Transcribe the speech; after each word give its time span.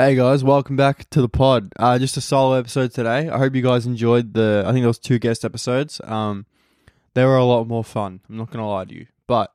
Hey 0.00 0.14
guys, 0.14 0.42
welcome 0.42 0.76
back 0.76 1.10
to 1.10 1.20
the 1.20 1.28
pod. 1.28 1.74
Uh, 1.78 1.98
just 1.98 2.16
a 2.16 2.22
solo 2.22 2.56
episode 2.56 2.90
today. 2.90 3.28
I 3.28 3.36
hope 3.36 3.54
you 3.54 3.60
guys 3.60 3.84
enjoyed 3.84 4.32
the. 4.32 4.64
I 4.64 4.72
think 4.72 4.82
there 4.82 4.88
was 4.88 4.98
two 4.98 5.18
guest 5.18 5.44
episodes. 5.44 6.00
Um, 6.04 6.46
they 7.12 7.22
were 7.22 7.36
a 7.36 7.44
lot 7.44 7.68
more 7.68 7.84
fun. 7.84 8.22
I'm 8.26 8.38
not 8.38 8.50
gonna 8.50 8.66
lie 8.66 8.86
to 8.86 8.94
you, 8.94 9.08
but 9.26 9.52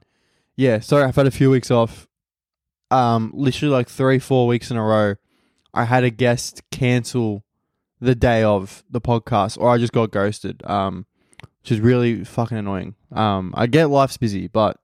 yeah, 0.55 0.81
sorry 0.81 1.05
I've 1.05 1.15
had 1.15 1.25
a 1.25 1.31
few 1.31 1.49
weeks 1.49 1.71
off. 1.71 2.07
Um, 2.91 3.31
literally 3.33 3.73
like 3.73 3.89
three, 3.89 4.19
four 4.19 4.45
weeks 4.45 4.69
in 4.69 4.77
a 4.77 4.83
row, 4.83 5.15
I 5.73 5.85
had 5.85 6.03
a 6.03 6.11
guest 6.11 6.62
cancel 6.69 7.43
the 7.99 8.13
day 8.13 8.43
of 8.43 8.83
the 8.87 9.01
podcast, 9.01 9.57
or 9.59 9.71
I 9.71 9.79
just 9.79 9.93
got 9.93 10.12
ghosted. 10.12 10.62
Um, 10.69 11.07
which 11.63 11.71
is 11.71 11.79
really 11.79 12.23
fucking 12.23 12.55
annoying. 12.59 12.93
Um, 13.12 13.51
I 13.57 13.65
get 13.65 13.89
life's 13.89 14.17
busy, 14.17 14.47
but 14.47 14.77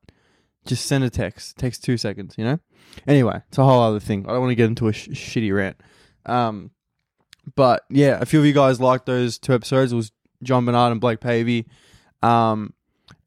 just 0.65 0.87
send 0.87 1.03
a 1.03 1.11
text. 1.11 1.59
takes 1.59 1.77
two 1.77 1.97
seconds, 1.97 2.33
you 2.35 2.45
know. 2.45 2.59
Anyway, 3.07 3.41
it's 3.47 3.57
a 3.57 3.63
whole 3.63 3.81
other 3.81 3.99
thing. 3.99 4.25
I 4.27 4.31
don't 4.31 4.41
want 4.41 4.51
to 4.51 4.55
get 4.55 4.67
into 4.67 4.87
a 4.87 4.93
sh- 4.93 5.09
shitty 5.09 5.55
rant. 5.55 5.77
Um, 6.25 6.71
but 7.55 7.83
yeah, 7.89 8.19
a 8.21 8.25
few 8.25 8.39
of 8.39 8.45
you 8.45 8.53
guys 8.53 8.79
liked 8.79 9.05
those 9.05 9.37
two 9.37 9.53
episodes. 9.53 9.91
It 9.91 9.95
was 9.95 10.11
John 10.43 10.65
Bernard 10.65 10.91
and 10.91 11.01
Blake 11.01 11.19
Pavey. 11.19 11.67
Um, 12.21 12.73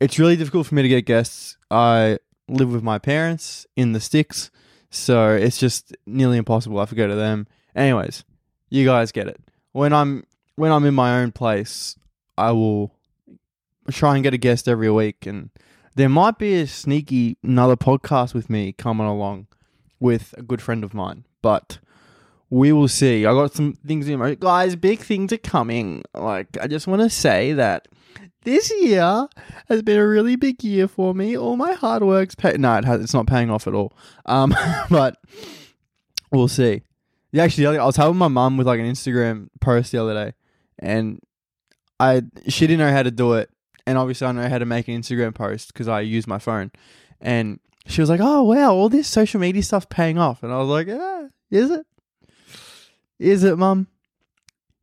it's 0.01 0.19
really 0.19 0.37
difficult 0.37 0.67
for 0.67 0.75
me 0.75 0.83
to 0.83 0.89
get 0.89 1.07
guests. 1.07 1.57
I 1.71 2.19
live 2.49 2.73
with 2.73 2.83
my 2.83 2.99
parents 2.99 3.67
in 3.77 3.93
the 3.93 4.01
sticks, 4.01 4.51
so 4.91 5.31
it's 5.31 5.59
just 5.59 5.97
nearly 6.07 6.37
impossible. 6.37 6.79
I 6.79 6.85
to 6.85 6.95
go 6.95 7.09
to 7.09 7.15
them. 7.15 7.47
Anyways, 7.75 8.25
you 8.71 8.85
guys 8.85 9.13
get 9.13 9.29
it. 9.29 9.41
When 9.73 9.93
I'm 9.93 10.25
when 10.57 10.71
I'm 10.71 10.85
in 10.85 10.95
my 10.95 11.21
own 11.21 11.33
place, 11.33 11.97
I 12.39 12.53
will 12.53 12.95
try 13.91 14.15
and 14.15 14.23
get 14.23 14.35
a 14.35 14.39
guest 14.39 14.69
every 14.69 14.91
week, 14.91 15.27
and 15.27 15.51
there 15.97 16.09
might 16.09 16.39
be 16.39 16.55
a 16.55 16.67
sneaky 16.67 17.37
another 17.43 17.77
podcast 17.77 18.35
with 18.35 18.49
me 18.49 18.73
coming 18.73 19.07
along 19.07 19.49
with 20.05 20.35
a 20.37 20.43
good 20.43 20.61
friend 20.61 20.85
of 20.85 20.93
mine, 20.93 21.25
but 21.41 21.79
we 22.51 22.73
will 22.73 22.89
see. 22.89 23.25
I 23.25 23.33
got 23.33 23.55
some 23.55 23.73
things 23.73 24.07
in 24.07 24.19
my 24.19 24.35
guys. 24.35 24.77
Big 24.77 24.99
things 24.99 25.33
are 25.33 25.39
coming. 25.39 26.03
Like 26.15 26.59
I 26.61 26.67
just 26.67 26.87
want 26.87 27.01
to 27.01 27.09
say 27.09 27.55
that 27.55 27.89
this 28.43 28.71
year 28.83 29.27
has 29.71 29.81
been 29.81 29.99
a 29.99 30.07
really 30.07 30.37
big 30.37 30.63
year 30.63 30.89
for 30.89 31.15
me. 31.15 31.39
All 31.39 31.57
my 31.57 31.73
hard 31.73 32.03
work's. 32.03 32.37
No, 32.59 32.77
it 32.77 32.85
has, 32.85 33.01
it's 33.01 33.15
not 33.15 33.27
paying 33.27 33.49
off 33.49 33.67
at 33.67 33.73
all. 33.73 33.95
Um, 34.27 34.55
but 34.91 35.17
we'll 36.31 36.49
see. 36.49 36.83
Yeah, 37.33 37.45
actually, 37.45 37.79
I 37.79 37.87
was 37.87 37.97
helping 37.97 38.19
my 38.19 38.29
mum 38.29 38.59
with 38.59 38.67
like 38.67 38.81
an 38.81 38.87
Instagram 38.87 39.49
post 39.63 39.91
the 39.91 40.03
other 40.03 40.13
day, 40.13 40.35
and 40.79 41.19
I 41.99 42.25
she 42.47 42.67
didn't 42.67 42.87
know 42.87 42.93
how 42.93 43.03
to 43.03 43.11
do 43.11 43.33
it, 43.33 43.49
and 43.87 43.97
obviously 43.97 44.27
I 44.27 44.33
know 44.33 44.51
how 44.51 44.59
to 44.59 44.67
make 44.67 44.87
an 44.87 45.01
Instagram 45.01 45.35
post 45.35 45.73
because 45.73 45.89
I 45.89 46.03
use 46.03 46.27
my 46.27 46.39
phone, 46.39 46.73
and 47.23 47.59
she 47.87 48.01
was 48.01 48.11
like, 48.11 48.21
"Oh 48.23 48.43
wow, 48.43 48.75
all 48.75 48.89
this 48.89 49.09
social 49.09 49.41
media 49.41 49.63
stuff 49.63 49.89
paying 49.89 50.19
off," 50.19 50.43
and 50.43 50.53
I 50.53 50.59
was 50.59 50.69
like, 50.69 50.87
"Yeah, 50.87 51.29
is 51.51 51.71
it? 51.71 51.87
Is 53.19 53.45
it, 53.45 53.59
mum? 53.59 53.89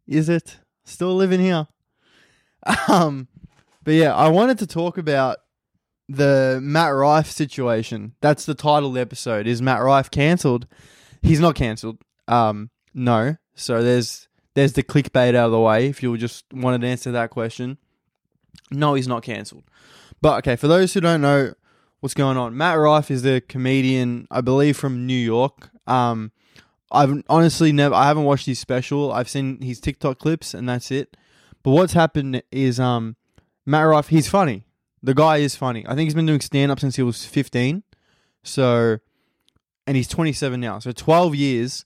Is 0.07 0.29
it? 0.29 0.57
Still 0.83 1.15
living 1.15 1.39
here?" 1.39 1.67
Um, 2.87 3.27
but 3.83 3.95
yeah, 3.95 4.13
I 4.13 4.29
wanted 4.29 4.59
to 4.59 4.67
talk 4.67 4.99
about 4.99 5.37
the 6.07 6.59
Matt 6.61 6.93
Rife 6.93 7.31
situation. 7.31 8.13
That's 8.21 8.45
the 8.45 8.53
title 8.53 8.89
of 8.89 8.95
the 8.95 9.01
episode. 9.01 9.47
Is 9.47 9.61
Matt 9.61 9.81
Rife 9.81 10.11
cancelled? 10.11 10.67
He's 11.23 11.39
not 11.39 11.55
cancelled. 11.55 11.97
Um, 12.27 12.69
no. 12.93 13.37
So 13.55 13.81
there's 13.81 14.27
there's 14.53 14.73
the 14.73 14.83
clickbait 14.83 15.35
out 15.35 15.45
of 15.45 15.51
the 15.51 15.59
way. 15.59 15.87
If 15.87 16.03
you 16.03 16.15
just 16.17 16.45
wanted 16.53 16.81
to 16.81 16.87
answer 16.87 17.11
that 17.11 17.29
question, 17.29 17.77
no, 18.69 18.93
he's 18.93 19.07
not 19.07 19.23
cancelled. 19.23 19.63
But 20.21 20.37
okay, 20.39 20.55
for 20.55 20.67
those 20.67 20.93
who 20.93 21.01
don't 21.01 21.21
know 21.21 21.53
what's 22.01 22.13
going 22.13 22.35
on, 22.35 22.57
Matt 22.57 22.77
Rife 22.77 23.09
is 23.09 23.21
the 23.21 23.41
comedian, 23.41 24.27
I 24.29 24.41
believe, 24.41 24.75
from 24.75 25.05
New 25.05 25.13
York. 25.13 25.69
Um, 25.87 26.31
I've 26.91 27.23
honestly 27.29 27.71
never, 27.71 27.95
I 27.95 28.07
haven't 28.07 28.25
watched 28.25 28.47
his 28.47 28.59
special. 28.59 29.13
I've 29.13 29.29
seen 29.29 29.61
his 29.61 29.79
TikTok 29.79 30.19
clips, 30.19 30.53
and 30.53 30.67
that's 30.67 30.91
it. 30.91 31.15
But 31.63 31.71
what's 31.71 31.93
happened 31.93 32.43
is, 32.51 32.79
um, 32.79 33.15
Matt 33.65 33.87
Rife, 33.87 34.09
he's 34.09 34.27
funny. 34.27 34.65
The 35.01 35.13
guy 35.13 35.37
is 35.37 35.55
funny. 35.55 35.85
I 35.87 35.95
think 35.95 36.07
he's 36.07 36.15
been 36.15 36.25
doing 36.25 36.41
stand 36.41 36.71
up 36.71 36.79
since 36.79 36.95
he 36.95 37.03
was 37.03 37.25
15. 37.25 37.83
So, 38.43 38.97
and 39.87 39.95
he's 39.95 40.07
27 40.07 40.59
now. 40.59 40.79
So 40.79 40.91
12 40.91 41.35
years 41.35 41.85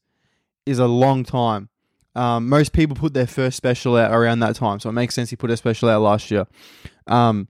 is 0.65 0.79
a 0.79 0.87
long 0.87 1.23
time. 1.23 1.69
Um, 2.15 2.47
most 2.47 2.71
people 2.71 2.95
put 2.95 3.13
their 3.13 3.27
first 3.27 3.57
special 3.57 3.97
out 3.97 4.13
around 4.13 4.39
that 4.39 4.55
time, 4.55 4.79
so 4.79 4.89
it 4.89 4.93
makes 4.93 5.13
sense 5.13 5.29
he 5.29 5.35
put 5.35 5.51
a 5.51 5.57
special 5.57 5.89
out 5.89 6.01
last 6.01 6.31
year. 6.31 6.47
Um, 7.07 7.49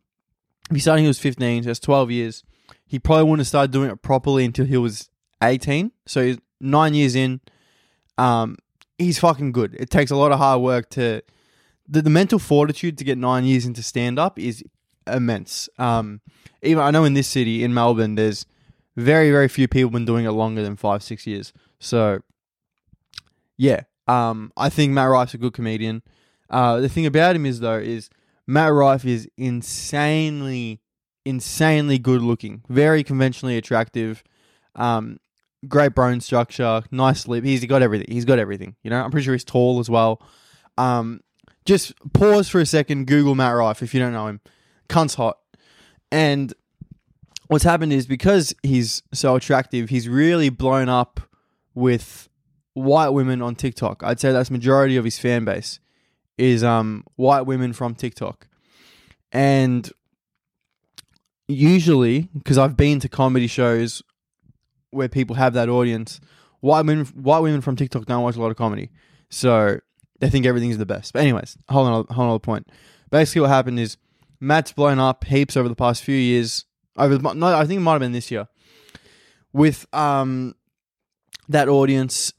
he 0.73 0.79
started 0.79 1.03
he 1.03 1.07
was 1.07 1.19
15, 1.19 1.63
so 1.63 1.67
that's 1.67 1.79
12 1.79 2.09
years. 2.09 2.43
He 2.85 2.99
probably 2.99 3.23
wouldn't 3.23 3.39
have 3.39 3.47
started 3.47 3.71
doing 3.71 3.89
it 3.89 4.01
properly 4.01 4.45
until 4.45 4.65
he 4.65 4.77
was 4.77 5.09
18. 5.41 5.91
So 6.05 6.23
he's 6.23 6.37
nine 6.59 6.93
years 6.93 7.15
in. 7.15 7.41
Um, 8.17 8.57
he's 8.97 9.19
fucking 9.19 9.51
good. 9.51 9.75
It 9.75 9.89
takes 9.89 10.11
a 10.11 10.15
lot 10.15 10.31
of 10.31 10.37
hard 10.37 10.61
work 10.61 10.89
to 10.91 11.21
the, 11.87 12.01
the 12.01 12.09
mental 12.09 12.39
fortitude 12.39 12.97
to 12.97 13.03
get 13.03 13.17
nine 13.17 13.43
years 13.45 13.65
into 13.65 13.83
stand 13.83 14.19
up 14.19 14.39
is 14.39 14.63
immense. 15.07 15.69
Um, 15.77 16.21
even 16.61 16.83
I 16.83 16.91
know 16.91 17.03
in 17.03 17.13
this 17.13 17.27
city 17.27 17.63
in 17.63 17.73
Melbourne, 17.73 18.15
there's 18.15 18.45
very 18.95 19.29
very 19.29 19.47
few 19.47 19.67
people 19.67 19.91
been 19.91 20.05
doing 20.05 20.25
it 20.25 20.31
longer 20.31 20.63
than 20.63 20.75
five 20.75 21.03
six 21.03 21.27
years. 21.27 21.53
So 21.79 22.19
yeah, 23.57 23.81
um, 24.07 24.51
I 24.57 24.69
think 24.69 24.93
Matt 24.93 25.09
Rife's 25.09 25.33
a 25.33 25.37
good 25.37 25.53
comedian. 25.53 26.01
Uh, 26.49 26.79
the 26.79 26.89
thing 26.89 27.05
about 27.05 27.35
him 27.35 27.45
is 27.45 27.59
though 27.59 27.77
is 27.77 28.09
Matt 28.47 28.71
Rife 28.73 29.05
is 29.05 29.27
insanely 29.37 30.81
insanely 31.25 31.97
good 31.97 32.21
looking, 32.21 32.63
very 32.69 33.03
conventionally 33.03 33.57
attractive. 33.57 34.23
Um, 34.75 35.19
great 35.67 35.95
bone 35.95 36.21
structure, 36.21 36.83
nice 36.91 37.27
lip. 37.27 37.43
He's 37.43 37.65
got 37.65 37.81
everything. 37.81 38.07
He's 38.09 38.25
got 38.25 38.39
everything. 38.39 38.75
You 38.83 38.91
know, 38.91 39.01
I'm 39.01 39.11
pretty 39.11 39.25
sure 39.25 39.33
he's 39.33 39.43
tall 39.43 39.79
as 39.79 39.89
well. 39.89 40.21
Um, 40.77 41.21
just 41.65 41.93
pause 42.13 42.47
for 42.47 42.61
a 42.61 42.65
second. 42.65 43.07
Google 43.07 43.35
Matt 43.35 43.55
Rife 43.55 43.81
if 43.81 43.93
you 43.93 43.99
don't 43.99 44.13
know 44.13 44.27
him. 44.27 44.39
Cunt's 44.87 45.15
hot. 45.15 45.39
And 46.11 46.53
what's 47.47 47.63
happened 47.63 47.91
is 47.91 48.05
because 48.05 48.53
he's 48.63 49.01
so 49.13 49.35
attractive, 49.35 49.89
he's 49.89 50.07
really 50.07 50.49
blown 50.49 50.89
up 50.89 51.19
with 51.73 52.29
white 52.73 53.09
women 53.09 53.41
on 53.41 53.55
TikTok. 53.55 54.03
I'd 54.03 54.19
say 54.19 54.31
that's 54.31 54.51
majority 54.51 54.97
of 54.97 55.05
his 55.05 55.17
fan 55.17 55.45
base 55.45 55.79
is 56.37 56.63
um 56.63 57.03
white 57.15 57.45
women 57.45 57.73
from 57.73 57.95
TikTok. 57.95 58.47
And 59.31 59.89
usually, 61.47 62.29
because 62.33 62.57
I've 62.57 62.77
been 62.77 62.99
to 63.01 63.09
comedy 63.09 63.47
shows 63.47 64.01
where 64.91 65.09
people 65.09 65.35
have 65.35 65.53
that 65.53 65.69
audience, 65.69 66.19
white 66.61 66.85
women 66.85 67.05
white 67.15 67.39
women 67.39 67.61
from 67.61 67.75
TikTok 67.75 68.05
don't 68.05 68.23
watch 68.23 68.35
a 68.35 68.41
lot 68.41 68.51
of 68.51 68.57
comedy. 68.57 68.91
So 69.29 69.79
they 70.19 70.29
think 70.29 70.45
everything's 70.45 70.77
the 70.77 70.85
best. 70.85 71.13
But 71.13 71.21
anyways, 71.21 71.57
hold 71.69 71.87
on, 71.87 72.15
hold 72.15 72.27
on. 72.27 72.33
The 72.33 72.39
point. 72.39 72.67
Basically, 73.11 73.41
what 73.41 73.49
happened 73.49 73.79
is 73.79 73.97
Matt's 74.39 74.71
blown 74.71 74.99
up 74.99 75.25
heaps 75.25 75.57
over 75.57 75.69
the 75.69 75.75
past 75.75 76.03
few 76.03 76.15
years. 76.15 76.65
Over 76.97 77.17
no, 77.33 77.47
I 77.47 77.65
think 77.65 77.79
it 77.79 77.81
might 77.81 77.93
have 77.93 78.01
been 78.01 78.13
this 78.13 78.31
year 78.31 78.47
with 79.53 79.85
um 79.93 80.55
that 81.49 81.67
audience. 81.67 82.33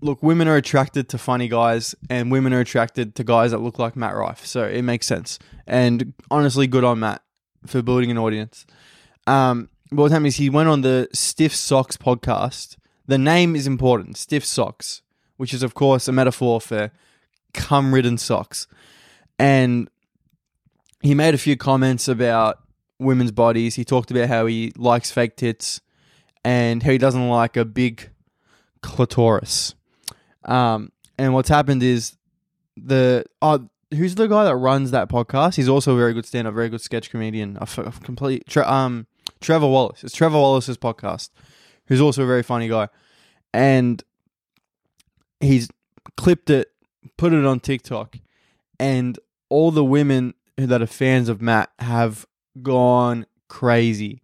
Look, 0.00 0.22
women 0.22 0.48
are 0.48 0.56
attracted 0.56 1.08
to 1.10 1.18
funny 1.18 1.48
guys, 1.48 1.94
and 2.10 2.30
women 2.30 2.52
are 2.52 2.60
attracted 2.60 3.14
to 3.14 3.24
guys 3.24 3.52
that 3.52 3.58
look 3.58 3.78
like 3.78 3.96
Matt 3.96 4.14
Rife. 4.14 4.44
So 4.44 4.64
it 4.64 4.82
makes 4.82 5.06
sense. 5.06 5.38
And 5.66 6.12
honestly, 6.30 6.66
good 6.66 6.84
on 6.84 7.00
Matt 7.00 7.22
for 7.66 7.82
building 7.82 8.10
an 8.10 8.18
audience. 8.18 8.66
Um, 9.26 9.68
happened 9.90 10.26
is 10.26 10.36
he 10.36 10.50
went 10.50 10.68
on 10.68 10.82
the 10.82 11.08
Stiff 11.12 11.54
Socks 11.54 11.96
podcast. 11.96 12.76
The 13.06 13.18
name 13.18 13.54
is 13.54 13.66
important, 13.66 14.16
Stiff 14.16 14.44
Socks, 14.44 15.02
which 15.36 15.54
is 15.54 15.62
of 15.62 15.74
course 15.74 16.08
a 16.08 16.12
metaphor 16.12 16.60
for 16.60 16.90
cum 17.52 17.94
ridden 17.94 18.18
socks. 18.18 18.66
And 19.38 19.88
he 21.02 21.14
made 21.14 21.34
a 21.34 21.38
few 21.38 21.56
comments 21.56 22.08
about 22.08 22.58
women's 22.98 23.32
bodies. 23.32 23.74
He 23.74 23.84
talked 23.84 24.10
about 24.10 24.28
how 24.28 24.46
he 24.46 24.72
likes 24.76 25.10
fake 25.10 25.36
tits 25.36 25.80
and 26.44 26.82
how 26.82 26.90
he 26.92 26.98
doesn't 26.98 27.28
like 27.28 27.56
a 27.56 27.64
big 27.64 28.10
clitoris. 28.82 29.74
Um, 30.44 30.92
and 31.18 31.32
what's 31.32 31.48
happened 31.48 31.82
is 31.82 32.16
the 32.76 33.24
oh, 33.40 33.68
who's 33.94 34.14
the 34.14 34.26
guy 34.26 34.44
that 34.44 34.56
runs 34.56 34.90
that 34.90 35.08
podcast? 35.08 35.56
He's 35.56 35.68
also 35.68 35.94
a 35.94 35.96
very 35.96 36.12
good 36.14 36.26
stand-up, 36.26 36.54
very 36.54 36.68
good 36.68 36.80
sketch 36.80 37.10
comedian. 37.10 37.58
I 37.60 37.66
complete 38.02 38.46
tre- 38.46 38.64
um 38.64 39.06
Trevor 39.40 39.68
Wallace. 39.68 40.04
It's 40.04 40.14
Trevor 40.14 40.38
Wallace's 40.38 40.78
podcast, 40.78 41.30
who's 41.86 42.00
also 42.00 42.22
a 42.22 42.26
very 42.26 42.42
funny 42.42 42.68
guy, 42.68 42.88
and 43.52 44.02
he's 45.40 45.68
clipped 46.16 46.50
it 46.50 46.68
put 47.16 47.32
it 47.32 47.44
on 47.44 47.60
TikTok, 47.60 48.16
and 48.78 49.18
all 49.48 49.70
the 49.70 49.84
women 49.84 50.34
that 50.56 50.82
are 50.82 50.86
fans 50.86 51.28
of 51.28 51.40
Matt 51.42 51.70
have 51.78 52.26
gone 52.62 53.26
crazy. 53.48 54.22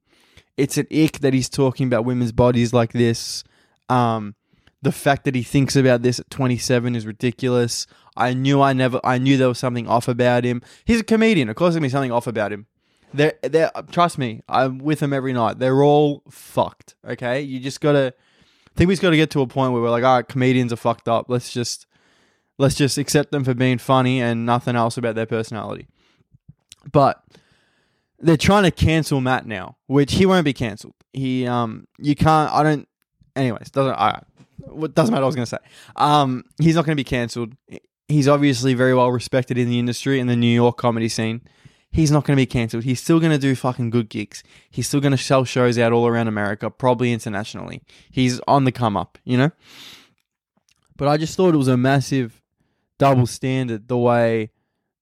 It's 0.56 0.76
an 0.76 0.86
ick 0.92 1.20
that 1.20 1.34
he's 1.34 1.48
talking 1.48 1.86
about 1.86 2.04
women's 2.04 2.32
bodies 2.32 2.72
like 2.72 2.92
this. 2.92 3.44
Um, 3.88 4.34
the 4.82 4.92
fact 4.92 5.24
that 5.24 5.34
he 5.34 5.42
thinks 5.42 5.76
about 5.76 6.02
this 6.02 6.18
at 6.18 6.30
27 6.30 6.96
is 6.96 7.06
ridiculous. 7.06 7.86
I 8.16 8.34
knew 8.34 8.60
I 8.60 8.72
never, 8.72 9.00
I 9.04 9.18
knew 9.18 9.36
there 9.36 9.48
was 9.48 9.58
something 9.58 9.86
off 9.86 10.08
about 10.08 10.44
him. 10.44 10.62
He's 10.84 11.00
a 11.00 11.04
comedian. 11.04 11.48
Of 11.48 11.56
course, 11.56 11.74
there's 11.74 11.82
be 11.82 11.88
something 11.88 12.12
off 12.12 12.26
about 12.26 12.52
him. 12.52 12.66
They're, 13.12 13.34
they're, 13.42 13.70
trust 13.90 14.18
me, 14.18 14.40
I'm 14.48 14.78
with 14.78 15.00
him 15.00 15.12
every 15.12 15.32
night. 15.32 15.58
They're 15.58 15.82
all 15.82 16.22
fucked. 16.30 16.94
Okay, 17.04 17.40
you 17.42 17.60
just 17.60 17.80
gotta 17.80 18.14
I 18.74 18.78
think 18.78 18.88
we 18.88 18.94
have 18.94 19.02
got 19.02 19.10
to 19.10 19.16
get 19.16 19.30
to 19.30 19.40
a 19.40 19.46
point 19.46 19.72
where 19.72 19.82
we're 19.82 19.90
like, 19.90 20.04
all 20.04 20.16
right, 20.16 20.28
comedians 20.28 20.72
are 20.72 20.76
fucked 20.76 21.08
up. 21.08 21.26
Let's 21.28 21.52
just 21.52 21.86
let's 22.58 22.74
just 22.74 22.98
accept 22.98 23.32
them 23.32 23.44
for 23.44 23.54
being 23.54 23.78
funny 23.78 24.20
and 24.20 24.46
nothing 24.46 24.76
else 24.76 24.96
about 24.96 25.14
their 25.14 25.26
personality. 25.26 25.88
But 26.90 27.22
they're 28.18 28.36
trying 28.36 28.64
to 28.64 28.70
cancel 28.70 29.20
Matt 29.20 29.46
now, 29.46 29.76
which 29.86 30.14
he 30.14 30.26
won't 30.26 30.44
be 30.44 30.52
cancelled. 30.52 30.94
He 31.12 31.46
um 31.46 31.86
you 31.98 32.14
can't 32.14 32.52
I 32.52 32.62
don't 32.62 32.88
anyways, 33.36 33.70
doesn't 33.70 33.94
I 33.94 34.22
doesn't 34.68 34.96
matter 34.96 35.12
what 35.12 35.22
I 35.22 35.26
was 35.26 35.34
gonna 35.34 35.46
say. 35.46 35.58
Um 35.96 36.44
he's 36.60 36.74
not 36.74 36.84
gonna 36.84 36.96
be 36.96 37.04
cancelled. 37.04 37.54
He's 38.08 38.28
obviously 38.28 38.74
very 38.74 38.94
well 38.94 39.10
respected 39.10 39.58
in 39.58 39.68
the 39.68 39.78
industry 39.78 40.20
in 40.20 40.26
the 40.26 40.36
New 40.36 40.52
York 40.52 40.76
comedy 40.76 41.08
scene. 41.08 41.42
He's 41.92 42.10
not 42.10 42.24
gonna 42.24 42.36
be 42.36 42.46
cancelled. 42.46 42.84
He's 42.84 43.00
still 43.00 43.20
gonna 43.20 43.38
do 43.38 43.54
fucking 43.54 43.90
good 43.90 44.08
gigs. 44.08 44.42
He's 44.70 44.86
still 44.86 45.00
gonna 45.00 45.18
sell 45.18 45.44
shows 45.44 45.78
out 45.78 45.92
all 45.92 46.06
around 46.06 46.28
America, 46.28 46.70
probably 46.70 47.12
internationally. 47.12 47.82
He's 48.10 48.40
on 48.46 48.64
the 48.64 48.72
come 48.72 48.96
up, 48.96 49.18
you 49.24 49.36
know? 49.36 49.50
But 50.96 51.08
I 51.08 51.16
just 51.16 51.36
thought 51.36 51.54
it 51.54 51.58
was 51.58 51.68
a 51.68 51.76
massive 51.76 52.42
double 52.98 53.26
standard 53.26 53.88
the 53.88 53.96
way 53.96 54.50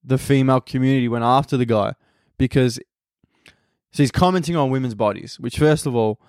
the 0.04 0.16
female 0.16 0.60
community 0.60 1.08
went 1.08 1.24
after 1.24 1.56
the 1.56 1.66
guy 1.66 1.94
because 2.38 2.78
so 3.92 4.02
he's 4.02 4.10
commenting 4.10 4.56
on 4.56 4.70
women's 4.70 4.94
bodies, 4.94 5.38
which 5.40 5.58
first 5.58 5.86
of 5.86 5.94
all, 5.94 6.20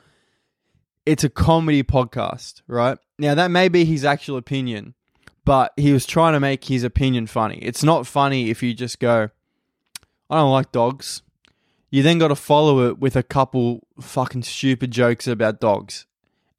it's 1.09 1.23
a 1.23 1.29
comedy 1.29 1.81
podcast, 1.81 2.61
right? 2.67 2.95
Now 3.17 3.33
that 3.33 3.49
may 3.49 3.67
be 3.67 3.83
his 3.83 4.05
actual 4.05 4.37
opinion, 4.37 4.93
but 5.43 5.73
he 5.75 5.91
was 5.91 6.05
trying 6.05 6.33
to 6.33 6.39
make 6.39 6.65
his 6.65 6.83
opinion 6.83 7.25
funny. 7.25 7.57
It's 7.63 7.83
not 7.83 8.05
funny 8.05 8.51
if 8.51 8.61
you 8.61 8.75
just 8.75 8.99
go, 8.99 9.31
I 10.29 10.35
don't 10.35 10.51
like 10.51 10.71
dogs. 10.71 11.23
You 11.89 12.03
then 12.03 12.19
got 12.19 12.27
to 12.27 12.35
follow 12.35 12.87
it 12.87 12.99
with 12.99 13.15
a 13.15 13.23
couple 13.23 13.87
fucking 13.99 14.43
stupid 14.43 14.91
jokes 14.91 15.25
about 15.25 15.59
dogs 15.59 16.05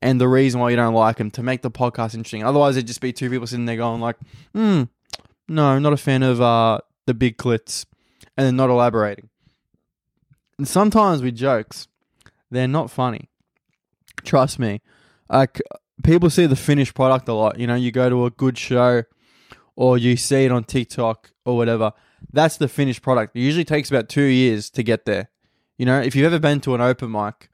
and 0.02 0.20
the 0.20 0.26
reason 0.26 0.58
why 0.58 0.70
you 0.70 0.76
don't 0.76 0.94
like 0.94 1.18
them 1.18 1.30
to 1.30 1.44
make 1.44 1.62
the 1.62 1.70
podcast 1.70 2.14
interesting. 2.14 2.42
Otherwise, 2.42 2.76
it'd 2.76 2.88
just 2.88 3.00
be 3.00 3.12
two 3.12 3.30
people 3.30 3.46
sitting 3.46 3.66
there 3.66 3.76
going 3.76 4.00
like, 4.00 4.16
"Hmm, 4.52 4.84
no, 5.46 5.78
not 5.78 5.92
a 5.92 5.96
fan 5.96 6.24
of 6.24 6.40
uh, 6.40 6.80
the 7.06 7.14
big 7.14 7.36
clits," 7.36 7.86
and 8.36 8.44
then 8.44 8.56
not 8.56 8.68
elaborating. 8.68 9.28
And 10.58 10.66
sometimes 10.66 11.22
with 11.22 11.36
jokes, 11.36 11.86
they're 12.50 12.66
not 12.66 12.90
funny. 12.90 13.29
Trust 14.30 14.60
me. 14.60 14.80
Like 15.28 15.60
people 16.04 16.30
see 16.30 16.46
the 16.46 16.54
finished 16.54 16.94
product 16.94 17.26
a 17.26 17.32
lot. 17.32 17.58
You 17.58 17.66
know, 17.66 17.74
you 17.74 17.90
go 17.90 18.08
to 18.08 18.26
a 18.26 18.30
good 18.30 18.56
show 18.56 19.02
or 19.74 19.98
you 19.98 20.16
see 20.16 20.44
it 20.44 20.52
on 20.52 20.62
TikTok 20.62 21.32
or 21.44 21.56
whatever. 21.56 21.92
That's 22.32 22.56
the 22.56 22.68
finished 22.68 23.02
product. 23.02 23.34
It 23.34 23.40
usually 23.40 23.64
takes 23.64 23.90
about 23.90 24.08
two 24.08 24.22
years 24.22 24.70
to 24.70 24.84
get 24.84 25.04
there. 25.04 25.30
You 25.78 25.84
know, 25.84 26.00
if 26.00 26.14
you've 26.14 26.26
ever 26.26 26.38
been 26.38 26.60
to 26.60 26.76
an 26.76 26.80
open 26.80 27.10
mic, 27.10 27.48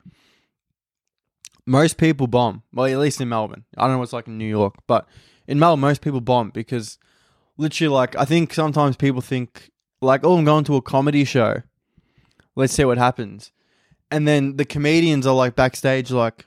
most 1.65 1.97
people 1.97 2.27
bomb. 2.27 2.63
Well, 2.75 2.85
at 2.85 2.99
least 2.99 3.23
in 3.23 3.31
Melbourne. 3.31 3.65
I 3.79 3.85
don't 3.85 3.93
know 3.93 4.01
what's 4.01 4.13
like 4.13 4.27
in 4.27 4.37
New 4.37 4.45
York, 4.45 4.75
but 4.87 5.09
in 5.47 5.59
Melbourne, 5.59 5.81
most 5.81 6.03
people 6.03 6.21
bomb 6.21 6.51
because 6.51 6.99
literally, 7.57 7.89
like, 7.95 8.15
I 8.17 8.27
think 8.27 8.53
sometimes 8.53 8.99
people 8.99 9.23
think, 9.23 9.71
like, 10.03 10.25
oh, 10.25 10.37
I'm 10.37 10.45
going 10.45 10.65
to 10.65 10.77
a 10.77 10.83
comedy 10.83 11.25
show. 11.25 11.63
Let's 12.55 12.75
see 12.75 12.85
what 12.85 12.99
happens. 12.99 13.51
And 14.11 14.29
then 14.29 14.57
the 14.57 14.67
comedians 14.67 15.27
are 15.27 15.35
like 15.35 15.57
backstage, 15.57 16.11
like, 16.11 16.46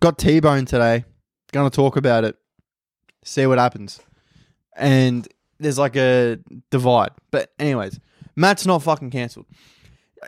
got 0.00 0.18
T 0.18 0.40
Bone 0.40 0.64
today. 0.64 1.04
Gonna 1.52 1.70
talk 1.70 1.96
about 1.96 2.24
it. 2.24 2.36
See 3.24 3.46
what 3.46 3.58
happens. 3.58 4.00
And 4.76 5.26
there's 5.58 5.78
like 5.78 5.96
a 5.96 6.38
divide. 6.70 7.10
But, 7.30 7.52
anyways, 7.58 7.98
Matt's 8.36 8.66
not 8.66 8.82
fucking 8.82 9.10
cancelled. 9.10 9.46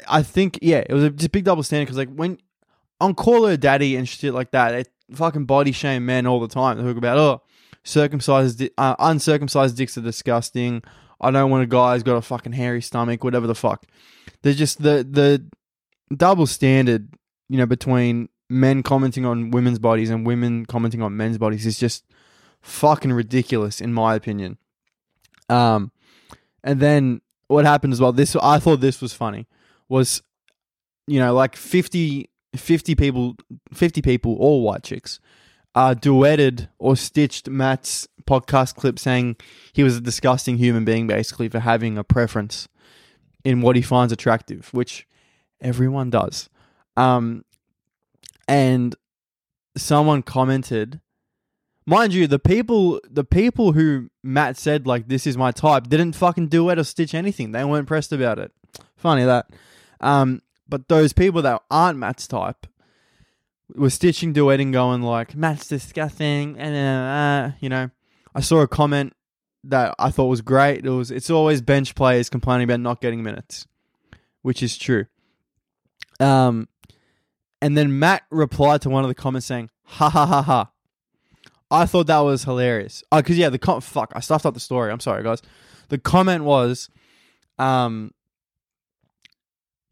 I 0.09 0.23
think, 0.23 0.59
yeah, 0.63 0.83
it 0.89 0.93
was 0.93 1.05
a 1.05 1.11
just 1.11 1.33
big 1.33 1.45
double 1.45 1.63
standard 1.63 1.87
because, 1.87 1.99
like, 1.99 2.15
when 2.15 2.39
on 3.01 3.15
Call 3.15 3.47
Her 3.47 3.57
Daddy 3.57 3.97
and 3.97 4.09
shit 4.09 4.35
like 4.35 4.51
that, 4.53 4.73
they 4.73 4.85
fucking 5.15 5.45
body 5.45 5.73
shame 5.73 6.07
men 6.07 6.27
all 6.27 6.41
the 6.41 6.49
time. 6.49 6.79
They 6.79 6.85
talk 6.85 6.97
about, 6.97 7.19
oh, 7.19 7.43
circumcised, 7.85 8.63
uh, 8.79 8.97
uncircumcised 8.99 9.77
dicks 9.77 9.99
are 9.99 10.03
disgusting. 10.03 10.83
I 11.21 11.31
don't 11.31 11.51
want 11.51 11.65
a 11.65 11.67
guy 11.67 11.95
who's 11.95 12.03
got 12.03 12.17
a 12.17 12.23
fucking 12.23 12.53
hairy 12.53 12.81
stomach, 12.81 13.25
whatever 13.25 13.47
the 13.47 13.55
fuck. 13.55 13.87
There's 14.43 14.57
just 14.57 14.83
the 14.83 15.07
the 15.09 15.45
double 16.15 16.47
standard, 16.47 17.09
you 17.49 17.59
know, 17.59 17.67
between 17.67 18.29
men 18.49 18.83
commenting 18.83 19.25
on 19.25 19.51
women's 19.51 19.79
bodies 19.79 20.11
and 20.11 20.27
women 20.27 20.67
commenting 20.67 21.03
on 21.03 21.17
men's 21.17 21.39
bodies 21.39 21.67
is 21.67 21.79
just 21.79 22.05
fucking 22.61 23.13
ridiculous, 23.13 23.81
in 23.81 23.93
my 23.93 24.15
opinion. 24.15 24.59
Um, 25.49 25.93
and 26.63 26.81
then 26.81 27.21
what 27.47 27.65
happened 27.65 27.93
as 27.93 28.01
well? 28.01 28.13
This 28.13 28.37
I 28.37 28.59
thought 28.59 28.81
this 28.81 29.01
was 29.01 29.13
funny. 29.13 29.47
Was 29.89 30.23
you 31.07 31.19
know 31.19 31.35
like 31.35 31.57
50, 31.57 32.29
50 32.55 32.95
people, 32.95 33.37
fifty 33.73 34.03
people, 34.03 34.37
all 34.37 34.63
white 34.63 34.83
chicks, 34.83 35.21
uh, 35.75 35.95
duetted 35.95 36.69
or 36.79 36.97
stitched 36.97 37.49
Matt's 37.49 38.09
podcast 38.27 38.75
clip 38.75 38.99
saying 38.99 39.37
he 39.73 39.83
was 39.83 39.97
a 39.97 40.01
disgusting 40.01 40.59
human 40.59 40.85
being, 40.85 41.07
basically 41.07 41.49
for 41.49 41.61
having 41.61 41.97
a 41.97 42.05
preference 42.05 42.69
in 43.45 43.63
what 43.63 43.77
he 43.77 43.83
finds 43.83 44.13
attractive, 44.13 44.69
which 44.73 45.07
everyone 45.61 46.11
does. 46.11 46.51
Um, 46.97 47.45
and 48.49 48.97
someone 49.77 50.23
commented, 50.23 51.01
mind 51.87 52.15
you, 52.15 52.27
the 52.27 52.39
people, 52.39 53.01
the 53.09 53.25
people 53.25 53.73
who 53.73 54.11
Matt 54.23 54.57
said 54.57 54.87
like 54.87 55.09
this 55.09 55.27
is 55.27 55.37
my 55.37 55.53
type 55.53 55.89
didn't 55.89 56.15
fucking 56.15 56.49
duet 56.49 56.79
or 56.79 56.85
stitch 56.85 57.15
anything. 57.15 57.53
They 57.53 57.65
weren't 57.65 57.87
pressed 57.87 58.13
about 58.13 58.39
it. 58.39 58.51
Funny 58.97 59.25
that. 59.25 59.51
Um, 60.01 60.43
but 60.69 60.89
those 60.89 61.13
people 61.13 61.43
that 61.43 61.63
aren't 61.71 61.99
Matt's 61.99 62.27
type 62.27 62.67
were 63.75 63.91
stitching, 63.91 64.35
duetting, 64.35 64.73
going 64.73 65.03
like 65.03 65.35
Matt's 65.35 65.69
disgusting, 65.69 66.59
and 66.59 66.75
uh, 66.75 67.11
uh, 67.11 67.53
you 67.61 67.69
know, 67.69 67.91
I 68.35 68.41
saw 68.41 68.61
a 68.61 68.69
comment 68.69 69.15
that 69.65 69.95
I 69.99 70.11
thought 70.11 70.27
was 70.27 70.41
great. 70.41 70.85
It 70.85 70.91
was 70.91 71.11
it's 71.11 71.31
always 71.31 71.61
bench 71.61 71.95
players 71.95 72.29
complaining 72.29 72.65
about 72.65 72.81
not 72.81 73.01
getting 73.01 73.23
minutes, 73.23 73.67
which 74.43 74.63
is 74.63 74.77
true. 74.77 75.07
Um, 76.21 76.69
and 77.61 77.77
then 77.77 77.99
Matt 77.99 78.23
replied 78.31 78.83
to 78.83 78.91
one 78.91 79.05
of 79.05 79.09
the 79.09 79.15
comments 79.15 79.47
saying, 79.47 79.71
"Ha 79.85 80.09
ha 80.09 80.27
ha 80.27 80.43
ha." 80.43 80.71
I 81.71 81.87
thought 81.87 82.07
that 82.07 82.21
was 82.21 82.45
hilarious. 82.45 83.03
Oh, 83.13 83.19
because 83.19 83.37
yeah, 83.37 83.51
the 83.51 83.59
com- 83.59 83.81
fuck, 83.81 84.13
I 84.15 84.21
stuffed 84.21 84.47
up 84.47 84.55
the 84.55 84.61
story. 84.61 84.91
I'm 84.91 85.01
sorry, 85.01 85.23
guys. 85.23 85.43
The 85.89 85.99
comment 85.99 86.45
was, 86.45 86.89
um, 87.59 88.13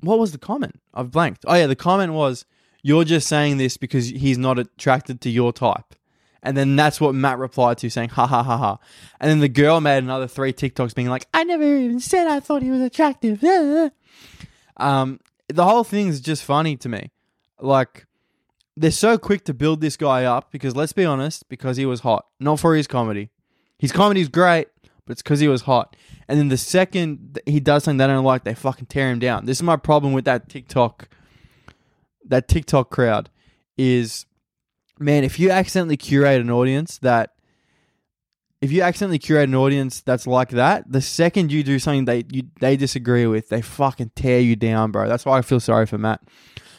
what 0.00 0.18
was 0.18 0.32
the 0.32 0.38
comment? 0.38 0.80
I've 0.94 1.10
blanked. 1.10 1.44
Oh 1.46 1.54
yeah, 1.54 1.66
the 1.66 1.76
comment 1.76 2.12
was, 2.12 2.44
"You're 2.82 3.04
just 3.04 3.28
saying 3.28 3.58
this 3.58 3.76
because 3.76 4.08
he's 4.08 4.38
not 4.38 4.58
attracted 4.58 5.20
to 5.22 5.30
your 5.30 5.52
type." 5.52 5.94
And 6.46 6.56
then 6.56 6.76
that's 6.76 7.00
what 7.00 7.12
Matt 7.12 7.38
replied 7.38 7.78
to, 7.78 7.90
saying, 7.90 8.10
ha 8.10 8.24
ha 8.24 8.40
ha 8.40 8.56
ha. 8.56 8.78
And 9.18 9.28
then 9.28 9.40
the 9.40 9.48
girl 9.48 9.80
made 9.80 9.98
another 9.98 10.28
three 10.28 10.52
TikToks 10.52 10.94
being 10.94 11.08
like, 11.08 11.26
I 11.34 11.42
never 11.42 11.64
even 11.64 11.98
said 11.98 12.28
I 12.28 12.38
thought 12.38 12.62
he 12.62 12.70
was 12.70 12.82
attractive. 12.82 13.42
um, 14.76 15.18
the 15.48 15.64
whole 15.64 15.82
thing's 15.82 16.20
just 16.20 16.44
funny 16.44 16.76
to 16.76 16.88
me. 16.88 17.10
Like, 17.60 18.06
they're 18.76 18.90
so 18.90 19.16
quick 19.18 19.44
to 19.44 19.54
build 19.54 19.80
this 19.80 19.96
guy 19.96 20.24
up 20.24 20.50
because, 20.50 20.76
let's 20.76 20.92
be 20.92 21.04
honest, 21.04 21.48
because 21.48 21.76
he 21.76 21.86
was 21.86 22.00
hot, 22.00 22.26
not 22.38 22.60
for 22.60 22.74
his 22.74 22.86
comedy. 22.86 23.30
His 23.78 23.92
comedy's 23.92 24.28
great, 24.28 24.68
but 25.06 25.12
it's 25.12 25.22
because 25.22 25.40
he 25.40 25.48
was 25.48 25.62
hot. 25.62 25.96
And 26.28 26.38
then 26.38 26.48
the 26.48 26.56
second 26.56 27.38
he 27.46 27.60
does 27.60 27.84
something 27.84 27.98
they 27.98 28.06
don't 28.06 28.24
like, 28.24 28.44
they 28.44 28.54
fucking 28.54 28.86
tear 28.86 29.10
him 29.10 29.18
down. 29.18 29.46
This 29.46 29.58
is 29.58 29.62
my 29.62 29.76
problem 29.76 30.12
with 30.12 30.24
that 30.24 30.48
TikTok, 30.48 31.08
that 32.26 32.48
TikTok 32.48 32.90
crowd 32.90 33.30
is 33.76 34.26
man, 34.98 35.24
if 35.24 35.38
you 35.38 35.50
accidentally 35.50 35.96
curate 35.96 36.40
an 36.40 36.50
audience 36.50 36.98
that 36.98 37.32
if 38.60 38.72
you 38.72 38.82
accidentally 38.82 39.18
curate 39.18 39.48
an 39.48 39.54
audience 39.54 40.00
that's 40.00 40.26
like 40.26 40.50
that, 40.50 40.90
the 40.90 41.02
second 41.02 41.52
you 41.52 41.62
do 41.62 41.78
something 41.78 42.06
they 42.06 42.24
you, 42.30 42.44
they 42.60 42.76
disagree 42.76 43.26
with, 43.26 43.48
they 43.48 43.60
fucking 43.60 44.12
tear 44.16 44.40
you 44.40 44.56
down, 44.56 44.90
bro. 44.90 45.08
That's 45.08 45.26
why 45.26 45.38
I 45.38 45.42
feel 45.42 45.60
sorry 45.60 45.86
for 45.86 45.98
Matt. 45.98 46.22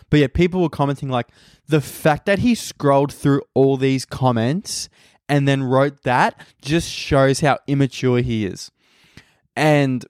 But 0.09 0.19
yeah, 0.19 0.27
people 0.27 0.61
were 0.61 0.69
commenting 0.69 1.09
like 1.09 1.27
the 1.67 1.81
fact 1.81 2.25
that 2.25 2.39
he 2.39 2.55
scrolled 2.55 3.13
through 3.13 3.41
all 3.53 3.77
these 3.77 4.05
comments 4.05 4.89
and 5.27 5.47
then 5.47 5.63
wrote 5.63 6.03
that 6.03 6.39
just 6.61 6.89
shows 6.89 7.41
how 7.41 7.59
immature 7.67 8.19
he 8.19 8.45
is. 8.45 8.71
And 9.55 10.05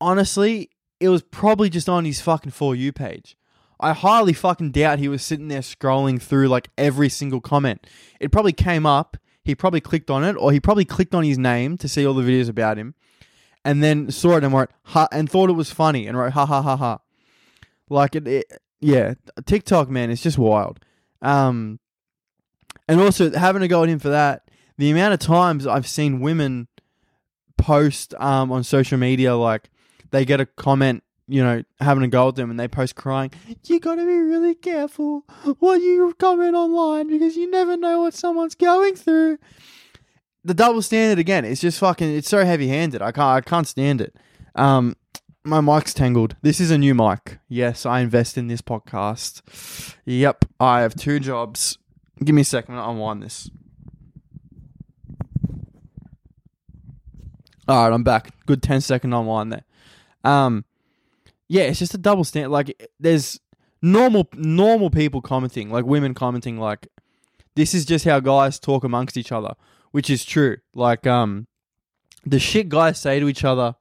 honestly, 0.00 0.70
it 1.00 1.08
was 1.08 1.22
probably 1.22 1.68
just 1.68 1.88
on 1.88 2.04
his 2.04 2.20
fucking 2.20 2.52
for 2.52 2.74
you 2.74 2.92
page. 2.92 3.36
I 3.78 3.92
highly 3.92 4.32
fucking 4.32 4.70
doubt 4.70 4.98
he 4.98 5.08
was 5.08 5.22
sitting 5.22 5.48
there 5.48 5.60
scrolling 5.60 6.20
through 6.20 6.48
like 6.48 6.68
every 6.78 7.10
single 7.10 7.40
comment. 7.40 7.86
It 8.20 8.32
probably 8.32 8.52
came 8.52 8.86
up, 8.86 9.18
he 9.44 9.54
probably 9.54 9.82
clicked 9.82 10.10
on 10.10 10.24
it, 10.24 10.34
or 10.34 10.50
he 10.50 10.60
probably 10.60 10.86
clicked 10.86 11.14
on 11.14 11.24
his 11.24 11.36
name 11.36 11.76
to 11.78 11.88
see 11.88 12.06
all 12.06 12.14
the 12.14 12.22
videos 12.22 12.48
about 12.48 12.78
him, 12.78 12.94
and 13.66 13.82
then 13.82 14.12
saw 14.12 14.36
it 14.36 14.44
and 14.44 14.54
wrote 14.54 14.70
ha 14.84 15.08
and 15.10 15.28
thought 15.28 15.50
it 15.50 15.54
was 15.54 15.72
funny 15.72 16.06
and 16.06 16.16
wrote 16.16 16.32
ha 16.32 16.46
ha 16.46 16.62
ha 16.62 16.76
ha. 16.76 17.00
Like 17.90 18.14
it, 18.14 18.26
it 18.28 18.62
yeah, 18.80 19.14
TikTok 19.44 19.90
man, 19.90 20.10
it's 20.10 20.22
just 20.22 20.38
wild. 20.38 20.78
Um, 21.20 21.80
and 22.86 23.00
also 23.00 23.32
having 23.32 23.62
to 23.62 23.68
go 23.68 23.82
at 23.82 23.88
him 23.88 23.98
for 23.98 24.10
that, 24.10 24.48
the 24.78 24.88
amount 24.90 25.14
of 25.14 25.18
times 25.18 25.66
I've 25.66 25.88
seen 25.88 26.20
women 26.20 26.68
post 27.58 28.14
um 28.18 28.52
on 28.52 28.62
social 28.62 28.98
media 28.98 29.34
like 29.34 29.70
they 30.10 30.24
get 30.24 30.40
a 30.40 30.46
comment 30.46 31.02
you 31.28 31.42
know, 31.42 31.64
having 31.80 32.04
a 32.04 32.08
go 32.08 32.28
at 32.28 32.36
them 32.36 32.50
and 32.50 32.60
they 32.60 32.68
post 32.68 32.94
crying, 32.94 33.32
you 33.64 33.80
got 33.80 33.96
to 33.96 34.06
be 34.06 34.16
really 34.16 34.54
careful 34.54 35.24
what 35.58 35.82
you 35.82 36.14
comment 36.20 36.54
online 36.54 37.08
because 37.08 37.36
you 37.36 37.50
never 37.50 37.76
know 37.76 38.02
what 38.02 38.14
someone's 38.14 38.54
going 38.54 38.94
through. 38.94 39.38
The 40.46 40.54
double 40.54 40.80
standard 40.80 41.18
again, 41.18 41.44
it's 41.44 41.60
just 41.60 41.80
fucking, 41.80 42.08
it's 42.08 42.28
so 42.28 42.44
heavy 42.44 42.68
handed. 42.68 43.02
I 43.02 43.10
can't, 43.10 43.26
I 43.26 43.40
can't 43.40 43.66
stand 43.66 44.00
it. 44.00 44.14
Um, 44.54 44.94
my 45.42 45.60
mic's 45.60 45.92
tangled. 45.92 46.36
This 46.40 46.60
is 46.60 46.70
a 46.70 46.78
new 46.78 46.94
mic. 46.94 47.40
Yes, 47.48 47.84
I 47.84 47.98
invest 47.98 48.38
in 48.38 48.46
this 48.46 48.62
podcast. 48.62 49.42
Yep, 50.04 50.44
I 50.60 50.82
have 50.82 50.94
two 50.94 51.18
jobs. 51.18 51.78
Give 52.24 52.32
me 52.32 52.42
a 52.42 52.44
second, 52.44 52.76
I'll 52.76 52.92
unwind 52.92 53.24
this. 53.24 53.50
All 57.66 57.82
right, 57.84 57.92
I'm 57.92 58.04
back. 58.04 58.30
Good 58.46 58.62
10 58.62 58.82
second 58.82 59.12
unwind 59.12 59.52
there. 59.52 59.64
Um, 60.22 60.64
yeah, 61.48 61.64
it's 61.64 61.80
just 61.80 61.94
a 61.94 61.98
double 61.98 62.22
standard. 62.22 62.50
Like, 62.50 62.88
there's 63.00 63.40
normal 63.82 64.28
normal 64.32 64.90
people 64.90 65.20
commenting, 65.20 65.70
like 65.70 65.84
women 65.84 66.14
commenting, 66.14 66.58
like 66.58 66.86
this 67.56 67.74
is 67.74 67.84
just 67.84 68.04
how 68.04 68.20
guys 68.20 68.60
talk 68.60 68.84
amongst 68.84 69.16
each 69.16 69.32
other, 69.32 69.54
which 69.90 70.10
is 70.10 70.24
true. 70.24 70.58
Like, 70.74 71.06
um, 71.06 71.46
the 72.24 72.38
shit 72.38 72.68
guys 72.68 72.98
say 72.98 73.20
to 73.20 73.28
each 73.28 73.44
other 73.44 73.76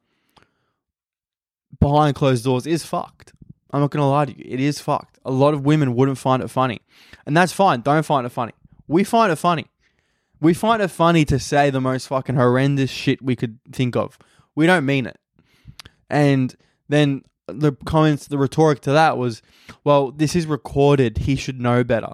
behind 1.80 2.16
closed 2.16 2.44
doors 2.44 2.68
is 2.68 2.86
fucked. 2.86 3.34
I'm 3.72 3.82
not 3.82 3.92
gonna 3.92 4.10
lie 4.10 4.26
to 4.26 4.38
you, 4.38 4.46
it 4.48 4.60
is 4.60 4.80
fucked. 4.80 5.20
A 5.26 5.32
lot 5.32 5.54
of 5.54 5.66
women 5.66 5.96
wouldn't 5.96 6.18
find 6.18 6.42
it 6.42 6.50
funny, 6.50 6.82
and 7.26 7.36
that's 7.36 7.52
fine. 7.52 7.82
Don't 7.82 8.06
find 8.06 8.26
it 8.26 8.30
funny. 8.30 8.54
We 8.88 9.04
find 9.04 9.32
it 9.32 9.38
funny. 9.38 9.66
We 10.40 10.54
find 10.54 10.82
it 10.82 10.90
funny 10.90 11.26
to 11.26 11.40
say 11.40 11.70
the 11.70 11.82
most 11.82 12.08
fucking 12.08 12.36
horrendous 12.36 12.92
shit 12.92 13.22
we 13.22 13.36
could 13.36 13.60
think 13.72 13.96
of. 13.96 14.18
We 14.54 14.68
don't 14.68 14.86
mean 14.86 15.08
it. 15.08 15.18
And 16.10 16.56
then 16.88 17.24
the 17.48 17.74
comments, 17.86 18.28
the 18.28 18.38
rhetoric 18.38 18.82
to 18.82 18.92
that 18.92 19.18
was, 19.18 19.42
well, 19.84 20.12
this 20.12 20.36
is 20.36 20.46
recorded. 20.46 21.20
He 21.20 21.36
should 21.36 21.60
know 21.60 21.84
better. 21.84 22.14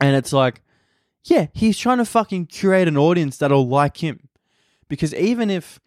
And 0.00 0.14
it's 0.16 0.32
like, 0.32 0.62
yeah, 1.30 1.46
he's 1.52 1.78
trying 1.78 1.98
to 1.98 2.04
fucking 2.04 2.46
curate 2.46 2.88
an 2.88 2.96
audience 2.96 3.36
that'll 3.36 3.68
like 3.68 4.02
him. 4.02 4.28
Because 4.88 5.14
even 5.14 5.50
if 5.50 5.78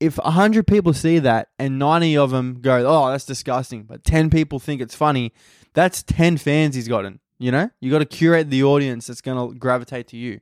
if 0.00 0.16
100 0.18 0.66
people 0.66 0.92
see 0.92 1.18
that 1.18 1.48
and 1.58 1.78
90 1.78 2.16
of 2.16 2.30
them 2.30 2.60
go, 2.60 2.84
oh, 2.86 3.10
that's 3.10 3.24
disgusting, 3.24 3.82
but 3.82 4.04
10 4.04 4.30
people 4.30 4.60
think 4.60 4.80
it's 4.80 4.94
funny, 4.94 5.32
that's 5.74 6.04
10 6.04 6.36
fans 6.36 6.76
he's 6.76 6.86
gotten. 6.86 7.18
You 7.38 7.50
know, 7.50 7.70
you 7.80 7.90
got 7.90 7.98
to 7.98 8.04
curate 8.04 8.50
the 8.50 8.62
audience 8.62 9.08
that's 9.08 9.20
going 9.20 9.36
to 9.36 9.58
gravitate 9.58 10.08
to 10.08 10.16
you. 10.16 10.40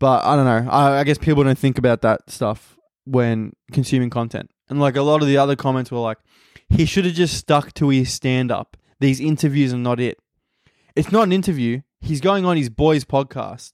But 0.00 0.24
I 0.24 0.36
don't 0.36 0.44
know. 0.44 0.70
I, 0.70 1.00
I 1.00 1.04
guess 1.04 1.18
people 1.18 1.44
don't 1.44 1.58
think 1.58 1.78
about 1.78 2.02
that 2.02 2.30
stuff 2.30 2.76
when 3.04 3.52
consuming 3.72 4.10
content. 4.10 4.50
And 4.68 4.80
like 4.80 4.96
a 4.96 5.02
lot 5.02 5.22
of 5.22 5.28
the 5.28 5.36
other 5.36 5.56
comments 5.56 5.90
were 5.90 5.98
like, 5.98 6.18
he 6.68 6.84
should 6.84 7.04
have 7.04 7.14
just 7.14 7.36
stuck 7.36 7.72
to 7.74 7.88
his 7.88 8.12
stand 8.12 8.50
up. 8.52 8.76
These 9.00 9.20
interviews 9.20 9.72
are 9.72 9.78
not 9.78 10.00
it. 10.00 10.18
It's 10.94 11.12
not 11.12 11.24
an 11.24 11.32
interview. 11.32 11.82
He's 12.08 12.22
going 12.22 12.46
on 12.46 12.56
his 12.56 12.70
boys' 12.70 13.04
podcast. 13.04 13.72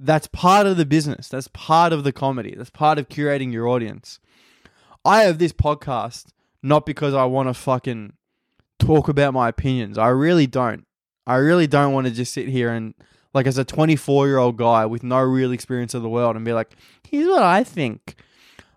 That's 0.00 0.26
part 0.26 0.66
of 0.66 0.78
the 0.78 0.86
business. 0.86 1.28
That's 1.28 1.48
part 1.48 1.92
of 1.92 2.02
the 2.02 2.10
comedy. 2.10 2.54
That's 2.56 2.70
part 2.70 2.98
of 2.98 3.10
curating 3.10 3.52
your 3.52 3.68
audience. 3.68 4.20
I 5.04 5.24
have 5.24 5.38
this 5.38 5.52
podcast 5.52 6.28
not 6.62 6.86
because 6.86 7.12
I 7.12 7.26
want 7.26 7.50
to 7.50 7.54
fucking 7.54 8.14
talk 8.78 9.10
about 9.10 9.34
my 9.34 9.50
opinions. 9.50 9.98
I 9.98 10.08
really 10.08 10.46
don't. 10.46 10.86
I 11.26 11.34
really 11.36 11.66
don't 11.66 11.92
want 11.92 12.06
to 12.06 12.12
just 12.12 12.32
sit 12.32 12.48
here 12.48 12.70
and 12.70 12.94
like 13.34 13.46
as 13.46 13.58
a 13.58 13.66
24 13.66 14.28
year 14.28 14.38
old 14.38 14.56
guy 14.56 14.86
with 14.86 15.02
no 15.02 15.20
real 15.20 15.52
experience 15.52 15.92
of 15.92 16.00
the 16.00 16.08
world 16.08 16.36
and 16.36 16.44
be 16.44 16.54
like, 16.54 16.74
here's 17.06 17.28
what 17.28 17.42
I 17.42 17.64
think. 17.64 18.16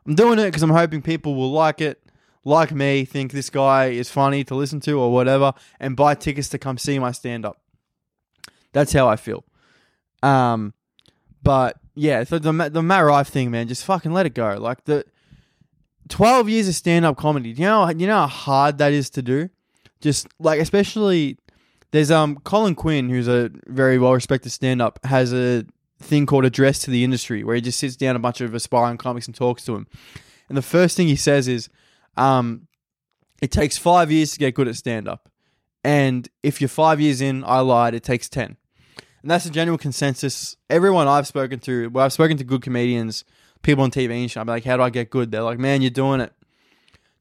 I'm 0.05 0.15
doing 0.15 0.37
it 0.37 0.47
because 0.47 0.63
I'm 0.63 0.71
hoping 0.71 1.01
people 1.01 1.33
will 1.35 1.53
like 1.53 1.79
it, 1.79 2.03
like 2.43 2.73
me, 2.73 3.05
think 3.05 3.31
this 3.31 3.49
guy 3.49 3.85
is 3.85 4.09
funny 4.09 4.43
to 4.43 4.53
listen 4.53 4.81
to 4.81 4.99
or 4.99 5.13
whatever, 5.13 5.53
and 5.79 5.95
buy 5.95 6.13
tickets 6.13 6.49
to 6.49 6.57
come 6.57 6.77
see 6.77 6.99
my 6.99 7.13
stand 7.13 7.45
up. 7.45 7.58
That's 8.73 8.93
how 8.93 9.07
I 9.07 9.15
feel. 9.15 9.43
Um, 10.21 10.73
but 11.43 11.77
yeah, 11.95 12.23
so 12.23 12.39
the 12.39 12.51
the 12.69 12.83
Matt 12.83 13.05
Rife 13.05 13.29
thing, 13.29 13.51
man, 13.51 13.67
just 13.67 13.85
fucking 13.85 14.11
let 14.11 14.25
it 14.25 14.33
go. 14.33 14.57
Like 14.59 14.85
the 14.85 15.05
12 16.09 16.49
years 16.49 16.67
of 16.67 16.75
stand 16.75 17.05
up 17.05 17.17
comedy. 17.17 17.51
You 17.51 17.65
know 17.65 17.89
you 17.89 18.07
know 18.07 18.21
how 18.21 18.27
hard 18.27 18.77
that 18.79 18.93
is 18.93 19.09
to 19.11 19.21
do? 19.21 19.49
just 20.01 20.27
like 20.39 20.59
especially 20.59 21.37
there's 21.91 22.11
um 22.11 22.37
Colin 22.43 22.75
Quinn, 22.75 23.09
who's 23.09 23.27
a 23.27 23.49
very 23.67 23.97
well 23.97 24.13
respected 24.13 24.51
stand 24.51 24.81
up, 24.81 24.99
has 25.05 25.33
a 25.33 25.65
thing 25.99 26.25
called 26.25 26.45
Address 26.45 26.79
to 26.79 26.91
the 26.91 27.03
Industry, 27.03 27.43
where 27.43 27.55
he 27.55 27.61
just 27.61 27.79
sits 27.79 27.95
down 27.95 28.15
a 28.15 28.19
bunch 28.19 28.41
of 28.41 28.53
aspiring 28.53 28.97
comics 28.97 29.27
and 29.27 29.35
talks 29.35 29.65
to 29.65 29.73
them. 29.73 29.87
And 30.47 30.57
the 30.57 30.61
first 30.61 30.95
thing 30.95 31.07
he 31.07 31.15
says 31.15 31.47
is, 31.47 31.69
um, 32.17 32.67
it 33.41 33.51
takes 33.51 33.77
five 33.77 34.11
years 34.11 34.31
to 34.33 34.39
get 34.39 34.55
good 34.55 34.67
at 34.67 34.75
stand 34.75 35.07
up. 35.07 35.29
And 35.83 36.27
if 36.43 36.59
you're 36.59 36.67
five 36.67 36.99
years 36.99 37.21
in, 37.21 37.43
I 37.45 37.59
lied, 37.59 37.93
it 37.93 38.03
takes 38.03 38.27
10. 38.29 38.57
And 39.21 39.31
that's 39.31 39.45
the 39.45 39.49
general 39.49 39.77
consensus. 39.77 40.55
Everyone 40.69 41.07
I've 41.07 41.27
spoken 41.27 41.59
to, 41.61 41.89
well, 41.89 42.05
I've 42.05 42.13
spoken 42.13 42.37
to 42.37 42.43
good 42.43 42.61
comedians, 42.61 43.25
people 43.61 43.83
on 43.83 43.91
TV 43.91 44.21
and 44.21 44.31
shit. 44.31 44.39
I'm 44.39 44.47
like, 44.47 44.65
how 44.65 44.77
do 44.77 44.83
I 44.83 44.89
get 44.89 45.09
good? 45.09 45.31
They're 45.31 45.41
like, 45.41 45.59
man, 45.59 45.81
you're 45.81 45.89
doing 45.89 46.21
it. 46.21 46.33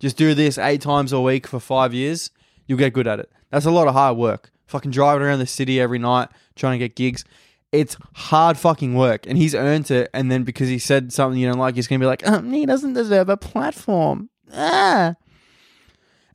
Just 0.01 0.17
do 0.17 0.35
this 0.35 0.59
eight 0.59 0.81
times 0.81 1.13
a 1.13 1.21
week 1.21 1.47
for 1.47 1.59
five 1.59 1.93
years 1.93 2.31
you'll 2.69 2.79
get 2.79 2.93
good 2.93 3.09
at 3.09 3.19
it. 3.19 3.33
That's 3.51 3.67
a 3.67 3.73
lot 3.73 3.89
of 3.89 3.95
hard 3.95 4.17
work. 4.17 4.53
Fucking 4.67 4.93
driving 4.93 5.27
around 5.27 5.41
the 5.41 5.47
city 5.47 5.81
every 5.81 5.99
night 5.99 6.29
trying 6.55 6.79
to 6.79 6.79
get 6.79 6.95
gigs. 6.95 7.25
It's 7.73 7.97
hard 8.15 8.57
fucking 8.57 8.95
work, 8.95 9.27
and 9.27 9.37
he's 9.37 9.55
earned 9.55 9.91
it. 9.91 10.09
And 10.15 10.31
then 10.31 10.45
because 10.45 10.69
he 10.69 10.79
said 10.79 11.13
something 11.13 11.39
you 11.39 11.49
don't 11.49 11.59
like, 11.59 11.75
he's 11.75 11.89
gonna 11.89 11.99
be 11.99 12.07
like, 12.07 12.27
um, 12.27 12.53
he 12.53 12.65
doesn't 12.65 12.93
deserve 12.93 13.29
a 13.29 13.37
platform. 13.37 14.31
Ah. 14.55 15.17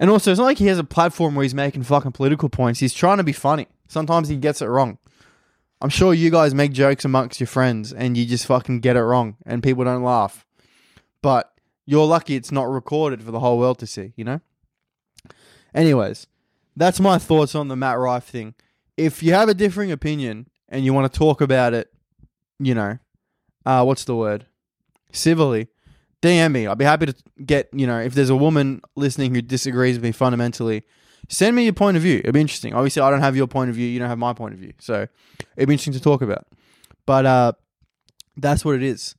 And 0.03 0.09
also, 0.09 0.31
it's 0.31 0.37
not 0.37 0.43
like 0.43 0.57
he 0.57 0.67
has 0.67 0.79
a 0.79 0.83
platform 0.83 1.33
where 1.33 1.43
he's 1.43 1.55
making 1.55 1.83
fucking 1.83 2.11
political 2.11 2.49
points. 2.49 2.81
He's 2.81 2.93
trying 2.93 3.19
to 3.19 3.23
be 3.23 3.31
funny. 3.31 3.67
Sometimes 3.87 4.27
he 4.27 4.35
gets 4.35 4.61
it 4.61 4.65
wrong. 4.65 4.97
I'm 5.79 5.89
sure 5.89 6.13
you 6.13 6.29
guys 6.29 6.53
make 6.53 6.73
jokes 6.73 7.05
amongst 7.05 7.39
your 7.39 7.47
friends 7.47 7.93
and 7.93 8.17
you 8.17 8.25
just 8.25 8.45
fucking 8.45 8.81
get 8.81 8.97
it 8.97 9.01
wrong 9.01 9.37
and 9.45 9.63
people 9.63 9.85
don't 9.85 10.03
laugh. 10.03 10.45
But 11.21 11.53
you're 11.85 12.05
lucky 12.05 12.35
it's 12.35 12.51
not 12.51 12.69
recorded 12.69 13.23
for 13.23 13.31
the 13.31 13.39
whole 13.39 13.57
world 13.57 13.79
to 13.79 13.87
see, 13.87 14.11
you 14.17 14.25
know? 14.25 14.41
Anyways, 15.73 16.27
that's 16.75 16.99
my 16.99 17.17
thoughts 17.17 17.55
on 17.55 17.69
the 17.69 17.77
Matt 17.77 17.97
Rife 17.97 18.25
thing. 18.25 18.55
If 18.97 19.23
you 19.23 19.31
have 19.31 19.47
a 19.47 19.53
differing 19.53 19.89
opinion 19.89 20.49
and 20.67 20.83
you 20.83 20.93
want 20.93 21.13
to 21.13 21.17
talk 21.17 21.39
about 21.39 21.73
it, 21.73 21.93
you 22.59 22.75
know, 22.75 22.99
uh, 23.65 23.85
what's 23.85 24.03
the 24.03 24.17
word? 24.17 24.47
Civilly, 25.13 25.69
DM 26.23 26.51
me. 26.51 26.67
I'll 26.67 26.75
be 26.75 26.85
happy 26.85 27.07
to 27.07 27.15
get, 27.45 27.69
you 27.73 27.85
know, 27.85 27.99
if 27.99 28.13
there's 28.13 28.29
a 28.29 28.35
woman 28.35 28.81
listening 28.95 29.35
who 29.35 29.41
disagrees 29.41 29.97
with 29.97 30.03
me 30.03 30.11
fundamentally, 30.11 30.83
send 31.29 31.55
me 31.55 31.65
your 31.65 31.73
point 31.73 31.97
of 31.97 32.03
view. 32.03 32.19
It'd 32.19 32.33
be 32.33 32.41
interesting. 32.41 32.73
Obviously, 32.73 33.01
I 33.01 33.09
don't 33.09 33.21
have 33.21 33.35
your 33.35 33.47
point 33.47 33.69
of 33.69 33.75
view. 33.75 33.87
You 33.87 33.99
don't 33.99 34.09
have 34.09 34.17
my 34.17 34.33
point 34.33 34.53
of 34.53 34.59
view. 34.59 34.73
So 34.79 35.07
it'd 35.57 35.67
be 35.67 35.73
interesting 35.73 35.93
to 35.93 36.01
talk 36.01 36.21
about. 36.21 36.47
But 37.05 37.25
uh, 37.25 37.53
that's 38.37 38.63
what 38.63 38.75
it 38.75 38.83
is 38.83 39.15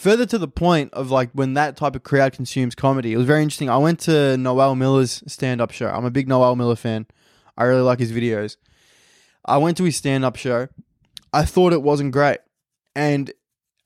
further 0.00 0.24
to 0.24 0.38
the 0.38 0.48
point 0.48 0.92
of 0.94 1.10
like 1.10 1.30
when 1.32 1.52
that 1.52 1.76
type 1.76 1.94
of 1.94 2.02
crowd 2.02 2.32
consumes 2.32 2.74
comedy, 2.74 3.12
it 3.12 3.18
was 3.18 3.26
very 3.26 3.42
interesting. 3.42 3.68
I 3.68 3.76
went 3.76 4.00
to 4.00 4.36
Noel 4.38 4.74
Miller's 4.74 5.22
stand 5.26 5.60
up 5.60 5.70
show. 5.72 5.88
I'm 5.88 6.06
a 6.06 6.10
big 6.10 6.26
Noel 6.26 6.56
Miller 6.56 6.74
fan. 6.74 7.06
I 7.56 7.64
really 7.64 7.82
like 7.82 7.98
his 7.98 8.10
videos. 8.10 8.56
I 9.44 9.58
went 9.58 9.76
to 9.76 9.84
his 9.84 9.96
stand 9.96 10.24
up 10.24 10.36
show. 10.36 10.68
I 11.34 11.44
thought 11.44 11.74
it 11.74 11.82
wasn't 11.82 12.12
great. 12.12 12.38
And 12.96 13.30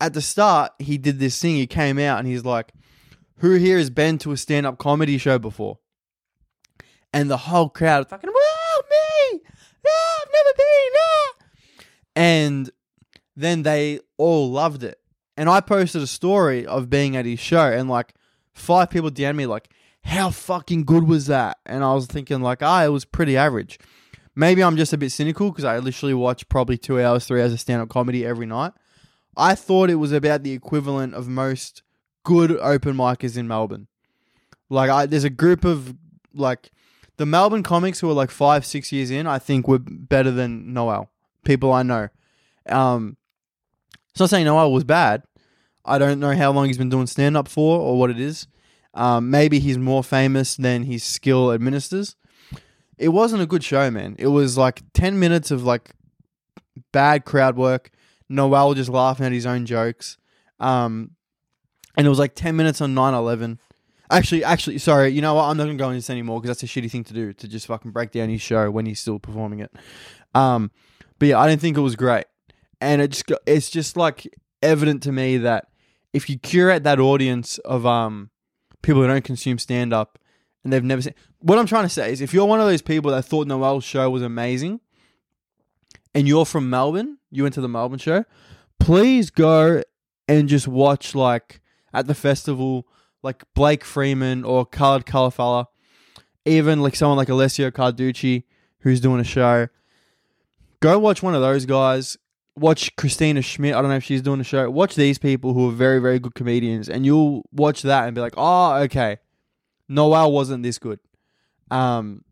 at 0.06 0.14
the 0.14 0.22
start, 0.22 0.72
he 0.78 0.98
did 0.98 1.18
this 1.18 1.40
thing. 1.40 1.56
He 1.56 1.66
came 1.66 1.98
out 1.98 2.18
and 2.18 2.28
he's 2.28 2.44
like, 2.44 2.72
Who 3.38 3.54
here 3.54 3.78
has 3.78 3.90
been 3.90 4.18
to 4.18 4.32
a 4.32 4.36
stand 4.36 4.66
up 4.66 4.78
comedy 4.78 5.18
show 5.18 5.38
before? 5.38 5.78
And 7.12 7.30
the 7.30 7.36
whole 7.36 7.68
crowd 7.68 8.08
fucking, 8.08 8.30
Whoa, 8.30 8.82
me! 8.90 9.40
No, 9.84 9.90
I've 10.22 10.32
never 10.32 10.56
been. 10.56 10.92
No. 10.94 11.84
And 12.16 12.70
then 13.36 13.62
they 13.62 14.00
all 14.16 14.50
loved 14.50 14.82
it 14.82 14.98
and 15.36 15.48
I 15.48 15.60
posted 15.60 16.02
a 16.02 16.06
story 16.06 16.66
of 16.66 16.90
being 16.90 17.16
at 17.16 17.26
his 17.26 17.40
show, 17.40 17.70
and 17.70 17.88
like 17.88 18.14
five 18.52 18.90
people 18.90 19.10
DM'd 19.10 19.36
me 19.36 19.46
like, 19.46 19.68
"How 20.04 20.30
fucking 20.30 20.84
good 20.84 21.08
was 21.08 21.26
that?" 21.26 21.58
And 21.66 21.82
I 21.82 21.94
was 21.94 22.06
thinking 22.06 22.40
like, 22.40 22.62
"Ah, 22.62 22.84
it 22.84 22.88
was 22.88 23.04
pretty 23.04 23.36
average." 23.36 23.78
Maybe 24.36 24.62
I'm 24.62 24.76
just 24.76 24.92
a 24.92 24.98
bit 24.98 25.12
cynical 25.12 25.50
because 25.50 25.64
I 25.64 25.78
literally 25.78 26.14
watch 26.14 26.48
probably 26.48 26.76
two 26.76 27.00
hours, 27.00 27.24
three 27.24 27.40
hours 27.40 27.52
of 27.52 27.60
stand 27.60 27.82
up 27.82 27.88
comedy 27.88 28.26
every 28.26 28.46
night. 28.46 28.72
I 29.36 29.54
thought 29.54 29.90
it 29.90 29.96
was 29.96 30.12
about 30.12 30.42
the 30.42 30.52
equivalent 30.52 31.14
of 31.14 31.28
most 31.28 31.82
good 32.24 32.52
open 32.52 32.96
micers 32.96 33.36
in 33.36 33.48
Melbourne. 33.48 33.88
Like, 34.70 34.90
I, 34.90 35.06
there's 35.06 35.24
a 35.24 35.30
group 35.30 35.64
of 35.64 35.94
like 36.32 36.70
the 37.16 37.26
Melbourne 37.26 37.62
comics 37.62 38.00
who 38.00 38.10
are 38.10 38.14
like 38.14 38.30
five, 38.30 38.64
six 38.66 38.92
years 38.92 39.10
in. 39.10 39.26
I 39.26 39.38
think 39.38 39.68
were 39.68 39.78
better 39.78 40.30
than 40.30 40.72
Noel. 40.72 41.10
People 41.44 41.72
I 41.72 41.82
know. 41.82 42.08
Um, 42.68 43.16
it's 44.10 44.20
not 44.20 44.30
saying 44.30 44.44
Noel 44.44 44.72
was 44.72 44.84
bad. 44.84 45.22
I 45.84 45.98
don't 45.98 46.20
know 46.20 46.34
how 46.34 46.50
long 46.50 46.66
he's 46.66 46.78
been 46.78 46.88
doing 46.88 47.06
stand 47.06 47.36
up 47.36 47.48
for 47.48 47.78
or 47.78 47.98
what 47.98 48.10
it 48.10 48.18
is. 48.18 48.46
Um, 48.94 49.30
maybe 49.30 49.58
he's 49.58 49.76
more 49.76 50.02
famous 50.02 50.56
than 50.56 50.84
his 50.84 51.02
skill 51.02 51.52
administers. 51.52 52.16
It 52.96 53.08
wasn't 53.08 53.42
a 53.42 53.46
good 53.46 53.64
show, 53.64 53.90
man. 53.90 54.14
It 54.18 54.28
was 54.28 54.56
like 54.56 54.82
10 54.94 55.18
minutes 55.18 55.50
of 55.50 55.64
like 55.64 55.90
bad 56.92 57.24
crowd 57.24 57.56
work. 57.56 57.90
Noel 58.28 58.74
just 58.74 58.90
laughing 58.90 59.26
at 59.26 59.32
his 59.32 59.46
own 59.46 59.66
jokes. 59.66 60.16
Um, 60.60 61.12
and 61.96 62.06
it 62.06 62.10
was 62.10 62.18
like 62.18 62.34
10 62.34 62.56
minutes 62.56 62.80
on 62.80 62.94
9 62.94 63.14
11. 63.14 63.58
Actually, 64.10 64.44
actually, 64.44 64.78
sorry. 64.78 65.08
You 65.08 65.22
know 65.22 65.34
what? 65.34 65.44
I'm 65.44 65.56
not 65.56 65.64
gonna 65.64 65.76
go 65.76 65.88
into 65.88 65.98
this 65.98 66.10
anymore 66.10 66.40
because 66.40 66.56
that's 66.56 66.62
a 66.62 66.80
shitty 66.80 66.90
thing 66.90 67.04
to 67.04 67.14
do 67.14 67.32
to 67.32 67.48
just 67.48 67.66
fucking 67.66 67.90
break 67.90 68.10
down 68.12 68.28
his 68.28 68.42
show 68.42 68.70
when 68.70 68.86
he's 68.86 69.00
still 69.00 69.18
performing 69.18 69.60
it. 69.60 69.72
Um, 70.34 70.70
but 71.18 71.28
yeah, 71.28 71.38
I 71.38 71.48
didn't 71.48 71.62
think 71.62 71.76
it 71.76 71.80
was 71.80 71.96
great, 71.96 72.26
and 72.80 73.00
it 73.00 73.08
just 73.08 73.32
it's 73.46 73.70
just 73.70 73.96
like 73.96 74.28
evident 74.62 75.02
to 75.04 75.12
me 75.12 75.38
that 75.38 75.68
if 76.12 76.28
you 76.28 76.38
curate 76.38 76.84
that 76.84 77.00
audience 77.00 77.58
of 77.58 77.86
um 77.86 78.30
people 78.82 79.00
who 79.00 79.08
don't 79.08 79.24
consume 79.24 79.58
stand 79.58 79.94
up 79.94 80.18
and 80.62 80.72
they've 80.72 80.84
never 80.84 81.00
seen, 81.00 81.14
what 81.38 81.58
I'm 81.58 81.66
trying 81.66 81.84
to 81.84 81.88
say 81.88 82.12
is 82.12 82.20
if 82.20 82.34
you're 82.34 82.44
one 82.44 82.60
of 82.60 82.66
those 82.66 82.82
people 82.82 83.10
that 83.12 83.22
thought 83.22 83.46
Noel's 83.46 83.84
show 83.84 84.10
was 84.10 84.22
amazing, 84.22 84.80
and 86.14 86.28
you're 86.28 86.46
from 86.46 86.70
Melbourne, 86.70 87.18
you 87.30 87.42
went 87.42 87.54
to 87.54 87.60
the 87.60 87.68
Melbourne 87.68 87.98
show, 87.98 88.24
please 88.78 89.30
go 89.30 89.82
and 90.28 90.48
just 90.48 90.68
watch 90.68 91.14
like 91.14 91.60
at 91.92 92.06
the 92.06 92.14
festival 92.14 92.86
like 93.22 93.42
Blake 93.54 93.84
Freeman 93.84 94.44
or 94.44 94.66
Khaled 94.66 95.06
Khalafalla, 95.06 95.66
even 96.44 96.80
like 96.80 96.94
someone 96.94 97.16
like 97.16 97.28
Alessio 97.28 97.70
Carducci 97.70 98.44
who's 98.80 99.00
doing 99.00 99.20
a 99.20 99.24
show. 99.24 99.68
Go 100.80 100.98
watch 100.98 101.22
one 101.22 101.34
of 101.34 101.40
those 101.40 101.64
guys. 101.64 102.18
Watch 102.56 102.94
Christina 102.96 103.42
Schmidt. 103.42 103.74
I 103.74 103.80
don't 103.80 103.90
know 103.90 103.96
if 103.96 104.04
she's 104.04 104.22
doing 104.22 104.40
a 104.40 104.44
show. 104.44 104.70
Watch 104.70 104.94
these 104.94 105.18
people 105.18 105.54
who 105.54 105.68
are 105.70 105.72
very, 105.72 105.98
very 105.98 106.18
good 106.20 106.34
comedians, 106.34 106.88
and 106.88 107.04
you'll 107.04 107.42
watch 107.50 107.82
that 107.82 108.04
and 108.04 108.14
be 108.14 108.20
like, 108.20 108.34
"Oh, 108.36 108.74
okay, 108.82 109.16
Noel 109.88 110.30
wasn't 110.30 110.62
this 110.62 110.78
good." 110.78 111.00
Um, 111.70 112.22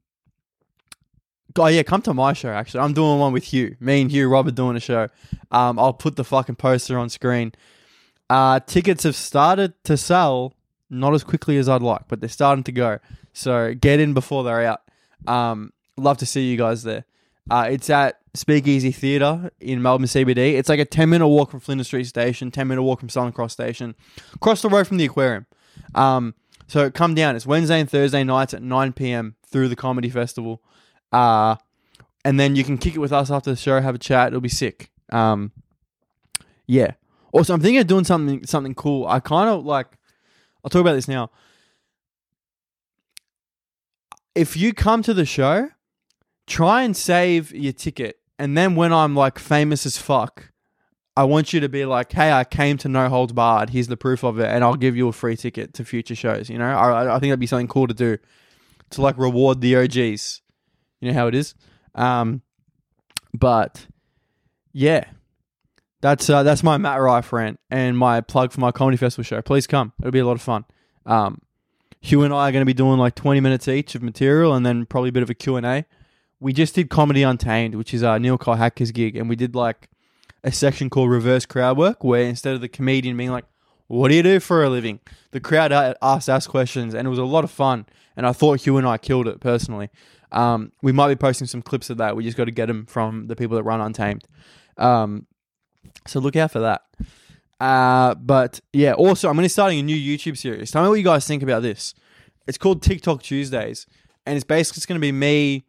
Oh 1.56 1.66
yeah, 1.66 1.82
come 1.82 2.02
to 2.02 2.14
my 2.14 2.32
show. 2.32 2.50
Actually, 2.50 2.80
I'm 2.80 2.92
doing 2.92 3.18
one 3.18 3.32
with 3.32 3.44
Hugh. 3.44 3.76
Me 3.80 4.00
and 4.00 4.10
Hugh 4.10 4.28
Robert 4.28 4.54
doing 4.54 4.76
a 4.76 4.80
show. 4.80 5.08
Um, 5.50 5.78
I'll 5.78 5.92
put 5.92 6.16
the 6.16 6.24
fucking 6.24 6.56
poster 6.56 6.98
on 6.98 7.08
screen. 7.08 7.52
Uh, 8.30 8.60
tickets 8.60 9.02
have 9.04 9.16
started 9.16 9.74
to 9.84 9.96
sell, 9.96 10.54
not 10.88 11.12
as 11.14 11.24
quickly 11.24 11.58
as 11.58 11.68
I'd 11.68 11.82
like, 11.82 12.08
but 12.08 12.20
they're 12.20 12.28
starting 12.28 12.64
to 12.64 12.72
go. 12.72 12.98
So 13.32 13.74
get 13.74 14.00
in 14.00 14.14
before 14.14 14.44
they're 14.44 14.64
out. 14.64 14.82
Um, 15.26 15.72
love 15.96 16.18
to 16.18 16.26
see 16.26 16.50
you 16.50 16.56
guys 16.56 16.82
there. 16.82 17.04
Uh, 17.50 17.68
it's 17.70 17.90
at 17.90 18.20
Speakeasy 18.34 18.92
Theatre 18.92 19.50
in 19.60 19.82
Melbourne 19.82 20.06
CBD. 20.06 20.54
It's 20.54 20.68
like 20.68 20.80
a 20.80 20.84
10 20.84 21.10
minute 21.10 21.28
walk 21.28 21.50
from 21.50 21.60
Flinders 21.60 21.88
Street 21.88 22.04
Station, 22.04 22.50
10 22.50 22.68
minute 22.68 22.82
walk 22.82 23.00
from 23.00 23.08
Southern 23.08 23.32
Cross 23.32 23.52
Station, 23.52 23.94
across 24.34 24.62
the 24.62 24.68
road 24.68 24.86
from 24.86 24.96
the 24.96 25.04
aquarium. 25.04 25.46
Um, 25.94 26.34
so 26.68 26.90
come 26.90 27.14
down. 27.14 27.36
It's 27.36 27.46
Wednesday 27.46 27.80
and 27.80 27.90
Thursday 27.90 28.24
nights 28.24 28.54
at 28.54 28.62
9 28.62 28.92
p.m. 28.94 29.36
through 29.46 29.68
the 29.68 29.76
Comedy 29.76 30.08
Festival. 30.08 30.62
Uh, 31.12 31.56
and 32.24 32.38
then 32.38 32.56
you 32.56 32.64
can 32.64 32.78
kick 32.78 32.94
it 32.94 32.98
with 32.98 33.12
us 33.12 33.30
after 33.30 33.50
the 33.50 33.56
show, 33.56 33.80
have 33.80 33.94
a 33.94 33.98
chat. 33.98 34.28
It'll 34.28 34.40
be 34.40 34.48
sick. 34.48 34.90
Um, 35.10 35.52
yeah. 36.66 36.92
Also, 37.32 37.54
I'm 37.54 37.60
thinking 37.60 37.80
of 37.80 37.86
doing 37.86 38.04
something 38.04 38.46
something 38.46 38.74
cool. 38.74 39.06
I 39.06 39.20
kind 39.20 39.48
of 39.48 39.64
like. 39.64 39.86
I'll 40.64 40.70
talk 40.70 40.80
about 40.80 40.94
this 40.94 41.08
now. 41.08 41.30
If 44.34 44.56
you 44.56 44.72
come 44.72 45.02
to 45.02 45.12
the 45.12 45.26
show, 45.26 45.70
try 46.46 46.82
and 46.82 46.96
save 46.96 47.52
your 47.52 47.72
ticket, 47.72 48.18
and 48.38 48.56
then 48.56 48.76
when 48.76 48.92
I'm 48.92 49.16
like 49.16 49.38
famous 49.38 49.84
as 49.86 49.96
fuck, 49.98 50.52
I 51.16 51.24
want 51.24 51.52
you 51.52 51.60
to 51.60 51.68
be 51.68 51.84
like, 51.84 52.12
"Hey, 52.12 52.30
I 52.30 52.44
came 52.44 52.76
to 52.78 52.88
No 52.88 53.08
Holds 53.08 53.32
Barred. 53.32 53.70
Here's 53.70 53.88
the 53.88 53.96
proof 53.96 54.22
of 54.22 54.38
it, 54.38 54.46
and 54.46 54.62
I'll 54.62 54.76
give 54.76 54.96
you 54.96 55.08
a 55.08 55.12
free 55.12 55.36
ticket 55.36 55.74
to 55.74 55.84
future 55.84 56.14
shows." 56.14 56.48
You 56.48 56.58
know, 56.58 56.66
I, 56.66 57.16
I 57.16 57.18
think 57.18 57.30
that'd 57.30 57.40
be 57.40 57.46
something 57.46 57.68
cool 57.68 57.88
to 57.88 57.94
do, 57.94 58.18
to 58.90 59.02
like 59.02 59.18
reward 59.18 59.60
the 59.60 59.76
OGs. 59.76 60.42
You 61.02 61.10
know 61.10 61.18
how 61.18 61.26
it 61.26 61.34
is. 61.34 61.54
Um, 61.96 62.42
but 63.34 63.86
yeah, 64.72 65.04
that's 66.00 66.30
uh, 66.30 66.44
that's 66.44 66.62
my 66.62 66.78
Matt 66.78 67.00
Rife 67.00 67.32
rant 67.32 67.58
and 67.70 67.98
my 67.98 68.20
plug 68.20 68.52
for 68.52 68.60
my 68.60 68.70
comedy 68.70 68.96
festival 68.96 69.24
show. 69.24 69.42
Please 69.42 69.66
come; 69.66 69.92
it'll 70.00 70.12
be 70.12 70.20
a 70.20 70.26
lot 70.26 70.34
of 70.36 70.42
fun. 70.42 70.64
Um, 71.04 71.42
Hugh 72.00 72.22
and 72.22 72.32
I 72.32 72.48
are 72.48 72.52
going 72.52 72.62
to 72.62 72.66
be 72.66 72.72
doing 72.72 72.98
like 72.98 73.16
twenty 73.16 73.40
minutes 73.40 73.66
each 73.66 73.96
of 73.96 74.02
material, 74.02 74.54
and 74.54 74.64
then 74.64 74.86
probably 74.86 75.08
a 75.08 75.12
bit 75.12 75.24
of 75.24 75.30
a 75.30 75.34
Q 75.34 75.56
and 75.56 75.66
A. 75.66 75.84
We 76.38 76.52
just 76.52 76.76
did 76.76 76.88
comedy 76.88 77.24
untamed, 77.24 77.74
which 77.74 77.92
is 77.92 78.02
uh, 78.04 78.18
Neil 78.18 78.38
Kyle 78.38 78.54
Hacker's 78.54 78.92
gig, 78.92 79.16
and 79.16 79.28
we 79.28 79.36
did 79.36 79.56
like 79.56 79.90
a 80.44 80.52
section 80.52 80.88
called 80.88 81.10
reverse 81.10 81.46
crowd 81.46 81.76
work, 81.76 82.04
where 82.04 82.22
instead 82.22 82.54
of 82.54 82.60
the 82.60 82.68
comedian 82.68 83.16
being 83.16 83.32
like, 83.32 83.44
"What 83.88 84.08
do 84.08 84.14
you 84.14 84.22
do 84.22 84.38
for 84.38 84.62
a 84.62 84.70
living?" 84.70 85.00
the 85.32 85.40
crowd 85.40 85.72
asked 86.00 86.28
us 86.28 86.46
questions, 86.46 86.94
and 86.94 87.06
it 87.06 87.10
was 87.10 87.18
a 87.18 87.24
lot 87.24 87.42
of 87.42 87.50
fun. 87.50 87.86
And 88.16 88.26
I 88.26 88.32
thought 88.32 88.60
Hugh 88.60 88.76
and 88.76 88.86
I 88.86 88.98
killed 88.98 89.26
it 89.26 89.40
personally. 89.40 89.90
Um, 90.32 90.72
we 90.82 90.92
might 90.92 91.08
be 91.08 91.16
posting 91.16 91.46
some 91.46 91.62
clips 91.62 91.90
of 91.90 91.98
that. 91.98 92.16
We 92.16 92.24
just 92.24 92.36
got 92.36 92.46
to 92.46 92.50
get 92.50 92.66
them 92.66 92.86
from 92.86 93.26
the 93.26 93.36
people 93.36 93.56
that 93.56 93.62
run 93.62 93.80
Untamed. 93.80 94.24
Um, 94.78 95.26
so 96.06 96.20
look 96.20 96.36
out 96.36 96.50
for 96.50 96.60
that. 96.60 96.82
Uh, 97.60 98.14
but 98.16 98.60
yeah, 98.72 98.92
also 98.94 99.28
I'm 99.28 99.34
going 99.34 99.42
to 99.42 99.46
be 99.46 99.50
starting 99.50 99.78
a 99.78 99.82
new 99.82 99.96
YouTube 99.96 100.36
series. 100.36 100.70
Tell 100.70 100.82
me 100.82 100.88
what 100.88 100.96
you 100.96 101.04
guys 101.04 101.26
think 101.26 101.42
about 101.42 101.62
this. 101.62 101.94
It's 102.46 102.58
called 102.58 102.82
TikTok 102.82 103.22
Tuesdays, 103.22 103.86
and 104.26 104.34
it's 104.34 104.44
basically 104.44 104.78
just 104.78 104.88
going 104.88 105.00
to 105.00 105.04
be 105.04 105.12
me 105.12 105.64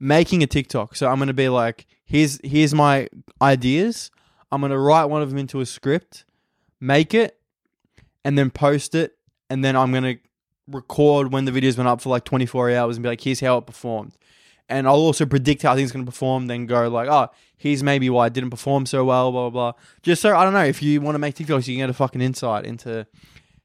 making 0.00 0.42
a 0.42 0.46
TikTok. 0.46 0.96
So 0.96 1.08
I'm 1.08 1.16
going 1.16 1.28
to 1.28 1.34
be 1.34 1.50
like, 1.50 1.86
here's 2.06 2.40
here's 2.42 2.72
my 2.72 3.08
ideas. 3.42 4.10
I'm 4.50 4.60
going 4.60 4.70
to 4.70 4.78
write 4.78 5.06
one 5.06 5.20
of 5.20 5.28
them 5.28 5.38
into 5.38 5.60
a 5.60 5.66
script, 5.66 6.24
make 6.80 7.12
it, 7.12 7.38
and 8.24 8.38
then 8.38 8.50
post 8.50 8.94
it, 8.94 9.18
and 9.50 9.62
then 9.62 9.76
I'm 9.76 9.90
going 9.90 10.04
to 10.04 10.18
record 10.66 11.32
when 11.32 11.44
the 11.44 11.52
video's 11.52 11.76
been 11.76 11.86
up 11.86 12.00
for 12.00 12.08
like 12.08 12.24
24 12.24 12.70
hours 12.72 12.96
and 12.96 13.02
be 13.02 13.08
like, 13.08 13.20
here's 13.20 13.40
how 13.40 13.58
it 13.58 13.66
performed. 13.66 14.16
And 14.68 14.86
I'll 14.86 14.94
also 14.94 15.26
predict 15.26 15.62
how 15.62 15.74
things 15.74 15.92
going 15.92 16.04
to 16.04 16.10
perform, 16.10 16.46
then 16.46 16.66
go 16.66 16.88
like, 16.88 17.08
oh, 17.08 17.28
here's 17.56 17.82
maybe 17.82 18.08
why 18.08 18.26
it 18.26 18.32
didn't 18.32 18.50
perform 18.50 18.86
so 18.86 19.04
well, 19.04 19.30
blah, 19.30 19.50
blah, 19.50 19.72
blah. 19.72 19.80
Just 20.02 20.22
so, 20.22 20.34
I 20.34 20.44
don't 20.44 20.54
know, 20.54 20.64
if 20.64 20.82
you 20.82 21.00
want 21.00 21.14
to 21.14 21.18
make 21.18 21.34
TikToks, 21.34 21.68
you 21.68 21.74
can 21.74 21.82
get 21.82 21.90
a 21.90 21.94
fucking 21.94 22.22
insight 22.22 22.64
into 22.64 23.06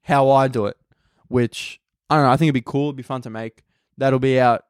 how 0.02 0.30
I 0.30 0.48
do 0.48 0.66
it, 0.66 0.78
which, 1.30 1.80
I 2.10 2.16
don't 2.16 2.26
know, 2.26 2.32
I 2.32 2.38
think 2.38 2.48
it'd 2.48 2.54
be 2.56 2.70
cool. 2.70 2.88
It'd 2.88 2.98
be 2.98 3.04
fun 3.04 3.22
to 3.22 3.30
make. 3.30 3.64
That'll 3.98 4.20
be 4.20 4.40
out. 4.40 4.66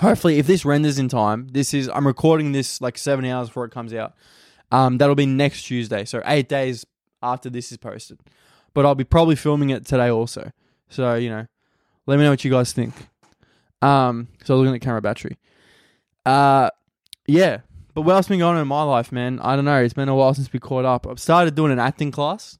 Hopefully, 0.00 0.38
if 0.38 0.46
this 0.46 0.66
renders 0.66 0.98
in 0.98 1.08
time, 1.08 1.48
this 1.48 1.72
is, 1.72 1.88
I'm 1.88 2.06
recording 2.06 2.52
this 2.52 2.82
like 2.82 2.98
seven 2.98 3.24
hours 3.24 3.48
before 3.48 3.64
it 3.64 3.70
comes 3.70 3.94
out. 3.94 4.14
Um, 4.70 4.98
that'll 4.98 5.14
be 5.14 5.26
next 5.26 5.62
Tuesday. 5.62 6.04
So 6.04 6.22
eight 6.26 6.48
days 6.48 6.84
after 7.22 7.48
this 7.48 7.70
is 7.72 7.78
posted. 7.78 8.18
But 8.74 8.84
I'll 8.84 8.94
be 8.94 9.04
probably 9.04 9.36
filming 9.36 9.70
it 9.70 9.86
today 9.86 10.10
also. 10.10 10.52
So, 10.88 11.14
you 11.14 11.30
know, 11.30 11.46
let 12.06 12.18
me 12.18 12.24
know 12.24 12.30
what 12.30 12.44
you 12.44 12.50
guys 12.50 12.72
think. 12.72 12.94
Um, 13.82 14.28
so 14.44 14.56
looking 14.56 14.74
at 14.74 14.80
camera 14.80 15.02
battery. 15.02 15.38
Uh, 16.24 16.70
yeah. 17.26 17.60
But 17.94 18.02
what 18.02 18.14
else 18.14 18.28
been 18.28 18.40
going 18.40 18.56
on 18.56 18.62
in 18.62 18.68
my 18.68 18.82
life, 18.82 19.10
man? 19.10 19.40
I 19.40 19.56
don't 19.56 19.64
know. 19.64 19.82
It's 19.82 19.94
been 19.94 20.08
a 20.08 20.14
while 20.14 20.34
since 20.34 20.52
we 20.52 20.58
caught 20.58 20.84
up. 20.84 21.06
I've 21.06 21.18
started 21.18 21.54
doing 21.54 21.72
an 21.72 21.78
acting 21.78 22.10
class, 22.10 22.58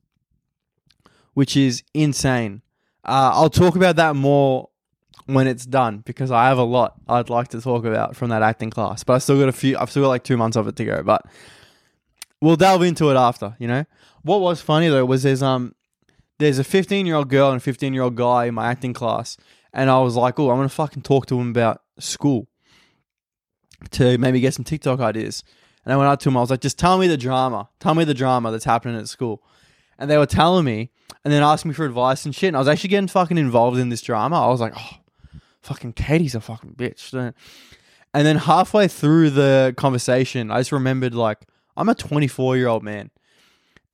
which 1.34 1.56
is 1.56 1.82
insane. 1.92 2.62
Uh, 3.04 3.30
I'll 3.34 3.50
talk 3.50 3.76
about 3.76 3.96
that 3.96 4.16
more 4.16 4.70
when 5.26 5.46
it's 5.46 5.66
done 5.66 5.98
because 6.06 6.30
I 6.30 6.46
have 6.48 6.58
a 6.58 6.62
lot 6.62 6.94
I'd 7.08 7.30
like 7.30 7.48
to 7.48 7.60
talk 7.60 7.84
about 7.84 8.16
from 8.16 8.30
that 8.30 8.42
acting 8.42 8.70
class. 8.70 9.04
But 9.04 9.14
I 9.14 9.18
still 9.18 9.38
got 9.38 9.48
a 9.48 9.52
few. 9.52 9.76
I've 9.76 9.90
still 9.90 10.04
got 10.04 10.08
like 10.08 10.24
two 10.24 10.36
months 10.36 10.56
of 10.56 10.66
it 10.68 10.76
to 10.76 10.84
go. 10.84 11.02
But 11.02 11.22
we'll 12.40 12.56
delve 12.56 12.82
into 12.82 13.10
it 13.10 13.16
after. 13.16 13.56
You 13.58 13.68
know 13.68 13.84
what 14.22 14.40
was 14.40 14.60
funny 14.60 14.88
though 14.88 15.04
was 15.04 15.22
there's 15.22 15.42
um 15.42 15.74
there's 16.38 16.58
a 16.58 16.64
15 16.64 17.06
year 17.06 17.16
old 17.16 17.28
girl 17.28 17.50
and 17.50 17.58
a 17.58 17.60
15 17.60 17.94
year 17.94 18.02
old 18.02 18.16
guy 18.16 18.46
in 18.46 18.54
my 18.54 18.70
acting 18.70 18.92
class, 18.92 19.36
and 19.72 19.90
I 19.90 20.00
was 20.00 20.16
like, 20.16 20.38
oh, 20.38 20.50
I'm 20.50 20.56
gonna 20.56 20.68
fucking 20.68 21.02
talk 21.02 21.26
to 21.26 21.40
him 21.40 21.50
about 21.50 21.82
school 21.98 22.48
to 23.92 24.18
maybe 24.18 24.40
get 24.40 24.54
some 24.54 24.64
TikTok 24.64 25.00
ideas. 25.00 25.42
And 25.84 25.92
I 25.92 25.96
went 25.96 26.08
up 26.08 26.18
to 26.20 26.28
him, 26.28 26.36
I 26.36 26.40
was 26.40 26.50
like, 26.50 26.60
just 26.60 26.78
tell 26.78 26.98
me 26.98 27.06
the 27.06 27.16
drama, 27.16 27.68
tell 27.78 27.94
me 27.94 28.04
the 28.04 28.14
drama 28.14 28.50
that's 28.50 28.64
happening 28.64 28.96
at 28.96 29.08
school. 29.08 29.42
And 29.98 30.10
they 30.10 30.18
were 30.18 30.26
telling 30.26 30.64
me, 30.64 30.90
and 31.24 31.32
then 31.32 31.42
asking 31.42 31.70
me 31.70 31.74
for 31.74 31.84
advice 31.84 32.24
and 32.24 32.34
shit. 32.34 32.48
And 32.48 32.56
I 32.56 32.58
was 32.58 32.68
actually 32.68 32.88
getting 32.90 33.08
fucking 33.08 33.38
involved 33.38 33.78
in 33.78 33.88
this 33.88 34.02
drama. 34.02 34.44
I 34.44 34.48
was 34.48 34.60
like, 34.60 34.74
oh, 34.76 34.98
fucking 35.62 35.92
Katie's 35.92 36.34
a 36.34 36.40
fucking 36.40 36.74
bitch. 36.74 37.12
And 37.14 38.26
then 38.26 38.36
halfway 38.36 38.88
through 38.88 39.30
the 39.30 39.74
conversation, 39.76 40.50
I 40.50 40.58
just 40.58 40.72
remembered 40.72 41.14
like 41.14 41.46
I'm 41.76 41.88
a 41.88 41.94
24 41.94 42.56
year 42.56 42.68
old 42.68 42.82
man, 42.82 43.10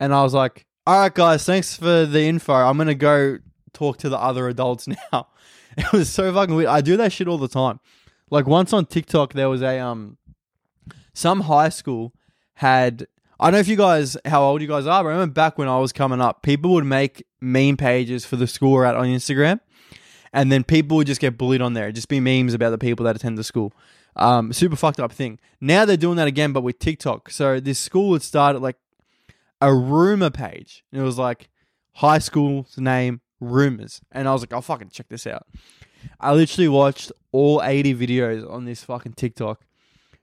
and 0.01 0.15
I 0.15 0.23
was 0.23 0.33
like, 0.33 0.67
all 0.87 1.01
right, 1.01 1.15
guys, 1.15 1.45
thanks 1.45 1.77
for 1.77 2.07
the 2.07 2.23
info. 2.23 2.53
I'm 2.53 2.77
gonna 2.77 2.95
go 2.95 3.39
talk 3.73 3.99
to 3.99 4.09
the 4.09 4.19
other 4.19 4.49
adults 4.49 4.89
now. 5.13 5.29
It 5.77 5.93
was 5.93 6.11
so 6.11 6.33
fucking 6.33 6.55
weird. 6.55 6.69
I 6.69 6.81
do 6.81 6.97
that 6.99 7.13
shit 7.13 7.29
all 7.29 7.39
the 7.39 7.49
time. 7.49 7.81
Like 8.31 8.47
once 8.47 8.73
on 8.73 8.87
TikTok, 8.87 9.33
there 9.33 9.49
was 9.49 9.63
a 9.63 9.79
um, 9.79 10.17
some 11.15 11.43
high 11.43 11.69
school 11.69 12.13
had. 12.55 13.07
I 13.39 13.47
don't 13.47 13.55
know 13.55 13.61
if 13.61 13.69
you 13.69 13.77
guys 13.77 14.17
how 14.25 14.43
old 14.43 14.61
you 14.61 14.69
guys 14.69 14.87
are. 14.87 15.03
But 15.03 15.09
I 15.11 15.13
remember 15.13 15.33
back 15.33 15.59
when 15.59 15.69
I 15.69 15.79
was 15.79 15.93
coming 15.93 16.21
up, 16.21 16.43
people 16.43 16.73
would 16.75 16.85
make 16.85 17.25
meme 17.41 17.77
pages 17.77 18.25
for 18.25 18.37
the 18.37 18.47
school 18.47 18.73
we're 18.73 18.85
at 18.85 18.95
on 18.95 19.07
Instagram, 19.07 19.61
and 20.33 20.51
then 20.51 20.65
people 20.65 20.97
would 20.99 21.07
just 21.07 21.21
get 21.21 21.39
bullied 21.39 21.63
on 21.63 21.75
there. 21.75 21.85
It'd 21.85 21.95
just 21.97 22.09
be 22.09 22.21
memes 22.21 22.55
about 22.55 22.71
the 22.71 22.79
people 22.79 23.05
that 23.05 23.17
attend 23.17 23.39
the 23.39 23.45
school. 23.45 23.73
Um, 24.15 24.53
super 24.53 24.77
fucked 24.77 25.01
up 25.01 25.13
thing. 25.13 25.39
Now 25.61 25.85
they're 25.85 25.97
doing 25.97 26.17
that 26.17 26.29
again, 26.29 26.53
but 26.53 26.63
with 26.63 26.79
TikTok. 26.79 27.31
So 27.31 27.61
this 27.61 27.79
school 27.79 28.13
had 28.13 28.23
started 28.23 28.61
like 28.61 28.77
a 29.63 29.73
rumor 29.73 30.31
page. 30.31 30.85
And 30.93 31.01
it 31.01 31.05
was 31.05 31.19
like 31.19 31.49
high 31.95 32.19
school's 32.19 32.77
name 32.77 33.21
rumors. 33.41 34.01
And 34.11 34.29
I 34.29 34.33
was 34.33 34.43
like, 34.43 34.53
I'll 34.53 34.61
fucking 34.61 34.91
check 34.91 35.07
this 35.09 35.27
out. 35.27 35.47
I 36.21 36.35
literally 36.35 36.69
watched 36.69 37.13
all 37.31 37.63
80 37.63 37.95
videos 37.95 38.51
on 38.51 38.65
this 38.65 38.83
fucking 38.83 39.15
TikTok. 39.15 39.65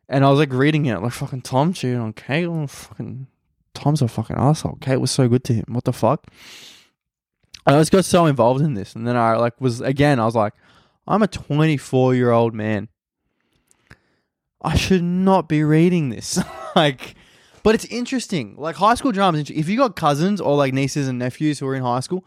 And 0.10 0.26
I 0.26 0.30
was 0.30 0.40
like 0.40 0.52
reading 0.52 0.86
it, 0.88 1.02
like 1.02 1.14
fucking 1.14 1.44
Tom 1.44 1.72
cheating 1.72 2.00
on 2.00 2.14
Kate. 2.14 2.46
Oh, 2.46 2.68
fucking 2.68 3.28
Tom's 3.74 4.02
a 4.02 4.08
fucking 4.08 4.36
asshole. 4.36 4.78
Kate 4.82 4.98
was 4.98 5.12
so 5.12 5.30
good 5.30 5.44
to 5.46 5.54
him. 5.54 5.66
What 5.70 5.86
the 5.86 5.94
fuck? 5.94 6.26
I 7.66 7.74
just 7.74 7.92
got 7.92 8.06
so 8.06 8.26
involved 8.26 8.62
in 8.62 8.74
this, 8.74 8.96
and 8.96 9.08
then 9.08 9.16
I 9.16 9.36
like 9.36 9.62
was 9.62 9.82
again. 9.82 10.20
I 10.20 10.26
was 10.26 10.36
like, 10.36 10.54
I'm 11.08 11.22
a 11.22 11.28
24 11.28 12.16
year 12.16 12.32
old 12.32 12.56
man. 12.56 12.90
I 14.62 14.76
should 14.76 15.04
not 15.04 15.48
be 15.48 15.64
reading 15.64 16.10
this. 16.10 16.40
like, 16.76 17.14
but 17.64 17.76
it's 17.76 17.86
interesting. 17.86 18.56
Like 18.58 18.76
high 18.76 18.96
school 18.96 19.12
drama. 19.12 19.40
If 19.40 19.70
you 19.70 19.78
got 19.78 19.96
cousins 19.96 20.42
or 20.42 20.56
like 20.56 20.74
nieces 20.74 21.08
and 21.08 21.20
nephews 21.20 21.60
who 21.60 21.68
are 21.68 21.76
in 21.76 21.84
high 21.84 22.00
school, 22.00 22.26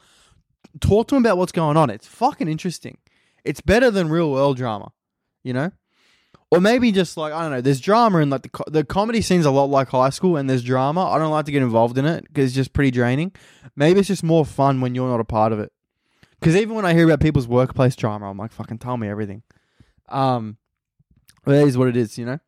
talk 0.81 1.09
to 1.09 1.15
them 1.15 1.25
about 1.25 1.39
what's 1.39 1.53
going 1.53 1.77
on. 1.77 1.91
It's 1.91 2.07
fucking 2.07 2.49
interesting. 2.49 2.99
It's 3.45 3.61
better 3.61 3.91
than 3.91 4.09
real 4.09 4.31
world 4.31 4.57
drama, 4.57 4.93
you 5.43 5.53
know. 5.53 5.73
Or 6.51 6.61
maybe 6.61 6.93
just 6.93 7.17
like 7.17 7.33
I 7.33 7.43
don't 7.43 7.51
know. 7.51 7.61
There's 7.63 7.81
drama 7.81 8.19
in 8.19 8.29
like 8.29 8.43
the 8.43 8.51
co- 8.51 8.65
the 8.67 8.85
comedy 8.85 9.23
scene's 9.23 9.47
a 9.47 9.51
lot 9.51 9.71
like 9.71 9.89
high 9.89 10.11
school, 10.11 10.37
and 10.37 10.51
there's 10.51 10.63
drama. 10.63 11.07
I 11.07 11.19
don't 11.19 11.31
like 11.31 11.47
to 11.47 11.53
get 11.53 11.63
involved 11.63 11.97
in 11.97 12.05
it 12.05 12.27
because 12.29 12.47
it's 12.47 12.55
just 12.55 12.75
pretty 12.75 12.91
draining. 12.91 13.33
Maybe 13.75 14.01
it's 14.01 14.09
just 14.09 14.23
more 14.23 14.45
fun 14.45 14.83
when 14.83 14.95
you're 14.95 15.09
not 15.09 15.21
a 15.21 15.25
part 15.25 15.53
of 15.53 15.61
it. 15.61 15.73
Because 16.39 16.57
even 16.57 16.75
when 16.75 16.85
I 16.85 16.93
hear 16.93 17.07
about 17.07 17.21
people's 17.21 17.49
workplace 17.49 17.97
drama, 17.97 18.29
I'm 18.29 18.37
like, 18.37 18.53
fucking 18.53 18.79
tell 18.79 18.97
me 18.97 19.09
everything. 19.09 19.45
Um, 20.09 20.59
but 21.45 21.55
it 21.55 21.69
is 21.69 21.79
what 21.79 21.89
it 21.89 21.97
is, 21.97 22.19
you 22.19 22.27
know. 22.27 22.39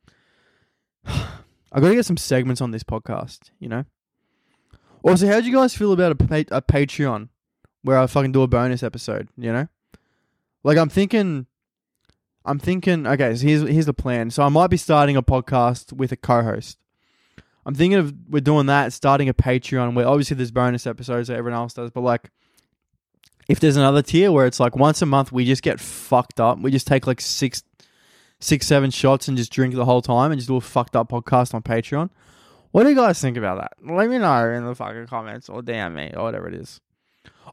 I 1.74 1.80
got 1.80 1.88
to 1.88 1.94
get 1.96 2.06
some 2.06 2.16
segments 2.16 2.60
on 2.60 2.70
this 2.70 2.84
podcast, 2.84 3.50
you 3.58 3.68
know. 3.68 3.84
Also, 5.02 5.26
how 5.26 5.40
do 5.40 5.46
you 5.46 5.52
guys 5.52 5.76
feel 5.76 5.92
about 5.92 6.12
a, 6.12 6.14
pa- 6.14 6.56
a 6.56 6.62
Patreon 6.62 7.28
where 7.82 7.98
I 7.98 8.06
fucking 8.06 8.32
do 8.32 8.42
a 8.42 8.46
bonus 8.46 8.82
episode? 8.82 9.28
You 9.36 9.52
know, 9.52 9.68
like 10.62 10.78
I'm 10.78 10.88
thinking, 10.88 11.46
I'm 12.44 12.60
thinking. 12.60 13.06
Okay, 13.06 13.34
so 13.34 13.46
here's 13.46 13.62
here's 13.68 13.86
the 13.86 13.92
plan. 13.92 14.30
So 14.30 14.44
I 14.44 14.48
might 14.48 14.68
be 14.68 14.76
starting 14.76 15.16
a 15.16 15.22
podcast 15.22 15.92
with 15.92 16.12
a 16.12 16.16
co-host. 16.16 16.78
I'm 17.66 17.74
thinking 17.74 17.98
of 17.98 18.14
we're 18.28 18.40
doing 18.40 18.66
that, 18.66 18.92
starting 18.92 19.28
a 19.28 19.34
Patreon 19.34 19.94
where 19.94 20.06
obviously 20.06 20.36
there's 20.36 20.52
bonus 20.52 20.86
episodes 20.86 21.28
that 21.28 21.36
everyone 21.36 21.58
else 21.58 21.74
does, 21.74 21.90
but 21.90 22.02
like 22.02 22.30
if 23.48 23.60
there's 23.60 23.76
another 23.76 24.00
tier 24.00 24.30
where 24.32 24.46
it's 24.46 24.60
like 24.60 24.76
once 24.76 25.02
a 25.02 25.06
month 25.06 25.32
we 25.32 25.44
just 25.44 25.62
get 25.62 25.80
fucked 25.80 26.40
up, 26.40 26.58
we 26.60 26.70
just 26.70 26.86
take 26.86 27.06
like 27.06 27.20
six, 27.20 27.62
six, 28.44 28.66
seven 28.66 28.90
shots 28.90 29.26
and 29.28 29.36
just 29.36 29.52
drink 29.52 29.74
the 29.74 29.84
whole 29.84 30.02
time 30.02 30.30
and 30.30 30.38
just 30.38 30.48
do 30.48 30.56
a 30.56 30.60
fucked 30.60 30.94
up 30.94 31.08
podcast 31.08 31.54
on 31.54 31.62
Patreon. 31.62 32.10
What 32.70 32.82
do 32.82 32.90
you 32.90 32.96
guys 32.96 33.20
think 33.20 33.36
about 33.36 33.58
that? 33.58 33.72
Let 33.82 34.08
me 34.08 34.18
know 34.18 34.50
in 34.50 34.64
the 34.64 34.74
fucking 34.74 35.06
comments 35.06 35.48
or 35.48 35.62
DM 35.62 35.94
me 35.94 36.12
or 36.14 36.24
whatever 36.24 36.48
it 36.48 36.54
is. 36.54 36.80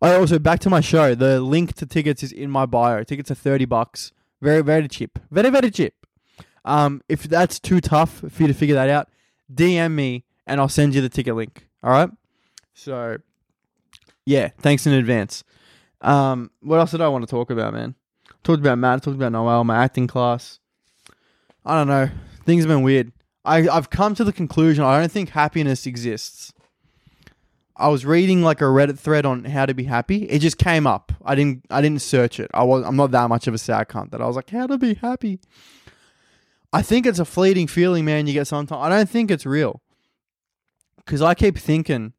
I 0.01 0.15
also 0.15 0.39
back 0.39 0.59
to 0.61 0.69
my 0.69 0.81
show. 0.81 1.15
The 1.15 1.39
link 1.41 1.73
to 1.75 1.85
tickets 1.85 2.23
is 2.23 2.31
in 2.31 2.49
my 2.49 2.65
bio. 2.65 3.03
Tickets 3.03 3.29
are 3.29 3.35
thirty 3.35 3.65
bucks. 3.65 4.11
Very 4.41 4.61
very 4.61 4.87
cheap. 4.87 5.19
Very 5.29 5.49
very 5.49 5.69
cheap. 5.69 5.93
Um, 6.65 7.01
if 7.07 7.23
that's 7.23 7.59
too 7.59 7.81
tough 7.81 8.23
for 8.29 8.43
you 8.43 8.47
to 8.47 8.53
figure 8.53 8.75
that 8.75 8.89
out, 8.89 9.09
DM 9.53 9.91
me 9.91 10.25
and 10.47 10.59
I'll 10.59 10.69
send 10.69 10.95
you 10.95 11.01
the 11.01 11.09
ticket 11.09 11.35
link. 11.35 11.67
All 11.83 11.91
right. 11.91 12.09
So, 12.73 13.17
yeah, 14.25 14.49
thanks 14.59 14.85
in 14.87 14.93
advance. 14.93 15.43
Um, 16.01 16.51
what 16.61 16.79
else 16.79 16.91
did 16.91 17.01
I 17.01 17.07
want 17.09 17.23
to 17.23 17.29
talk 17.29 17.51
about, 17.51 17.73
man? 17.73 17.95
Talked 18.43 18.59
about 18.59 18.77
Matt. 18.77 19.03
Talked 19.03 19.17
about 19.17 19.31
Noel, 19.31 19.63
my 19.63 19.83
acting 19.83 20.07
class. 20.07 20.59
I 21.65 21.77
don't 21.77 21.87
know. 21.87 22.09
Things 22.45 22.63
have 22.63 22.69
been 22.69 22.81
weird. 22.81 23.11
I 23.45 23.67
I've 23.67 23.89
come 23.89 24.15
to 24.15 24.23
the 24.23 24.33
conclusion 24.33 24.83
I 24.83 24.99
don't 24.99 25.11
think 25.11 25.29
happiness 25.29 25.85
exists. 25.85 26.53
I 27.75 27.87
was 27.87 28.05
reading 28.05 28.43
like 28.43 28.61
a 28.61 28.65
Reddit 28.65 28.99
thread 28.99 29.25
on 29.25 29.45
how 29.45 29.65
to 29.65 29.73
be 29.73 29.85
happy. 29.85 30.25
It 30.25 30.39
just 30.39 30.57
came 30.57 30.85
up. 30.85 31.11
I 31.25 31.35
didn't 31.35 31.65
I 31.69 31.81
didn't 31.81 32.01
search 32.01 32.39
it. 32.39 32.51
I 32.53 32.63
was 32.63 32.85
I'm 32.85 32.95
not 32.95 33.11
that 33.11 33.29
much 33.29 33.47
of 33.47 33.53
a 33.53 33.57
sad 33.57 33.87
cunt 33.89 34.11
that 34.11 34.21
I 34.21 34.27
was 34.27 34.35
like 34.35 34.49
how 34.49 34.67
to 34.67 34.77
be 34.77 34.95
happy. 34.95 35.39
I 36.73 36.81
think 36.81 37.05
it's 37.05 37.19
a 37.19 37.25
fleeting 37.25 37.67
feeling, 37.67 38.05
man. 38.05 38.27
You 38.27 38.33
get 38.33 38.47
sometimes. 38.47 38.81
I 38.81 38.89
don't 38.89 39.09
think 39.09 39.29
it's 39.29 39.45
real. 39.45 39.81
Cause 41.05 41.21
I 41.21 41.33
keep 41.33 41.57
thinking, 41.57 42.13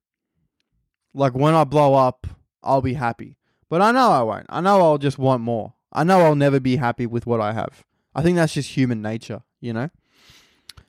like 1.14 1.34
when 1.34 1.54
I 1.54 1.64
blow 1.64 1.94
up, 1.94 2.26
I'll 2.62 2.82
be 2.82 2.94
happy. 2.94 3.36
But 3.68 3.80
I 3.80 3.92
know 3.92 4.10
I 4.10 4.22
won't. 4.22 4.46
I 4.50 4.60
know 4.60 4.82
I'll 4.82 4.98
just 4.98 5.18
want 5.18 5.42
more. 5.42 5.74
I 5.92 6.04
know 6.04 6.20
I'll 6.20 6.34
never 6.34 6.60
be 6.60 6.76
happy 6.76 7.06
with 7.06 7.26
what 7.26 7.40
I 7.40 7.52
have. 7.52 7.84
I 8.14 8.22
think 8.22 8.36
that's 8.36 8.54
just 8.54 8.70
human 8.70 9.02
nature, 9.02 9.42
you 9.60 9.72
know. 9.72 9.90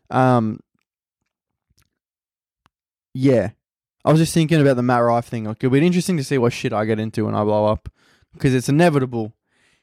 Um. 0.10 0.60
Yeah, 3.16 3.52
I 4.04 4.12
was 4.12 4.20
just 4.20 4.34
thinking 4.34 4.60
about 4.60 4.76
the 4.76 4.82
Matt 4.82 5.04
Rife 5.04 5.26
thing. 5.26 5.44
Like, 5.44 5.58
it'll 5.64 5.70
be 5.70 5.86
interesting 5.86 6.18
to 6.18 6.24
see 6.24 6.40
what 6.40 6.52
shit 6.52 6.74
I 6.74 6.84
get 6.86 7.00
into 7.00 7.26
when 7.26 7.36
I 7.36 7.44
blow 7.44 7.68
up, 7.68 7.88
because 8.34 8.56
it's 8.56 8.68
inevitable. 8.68 9.34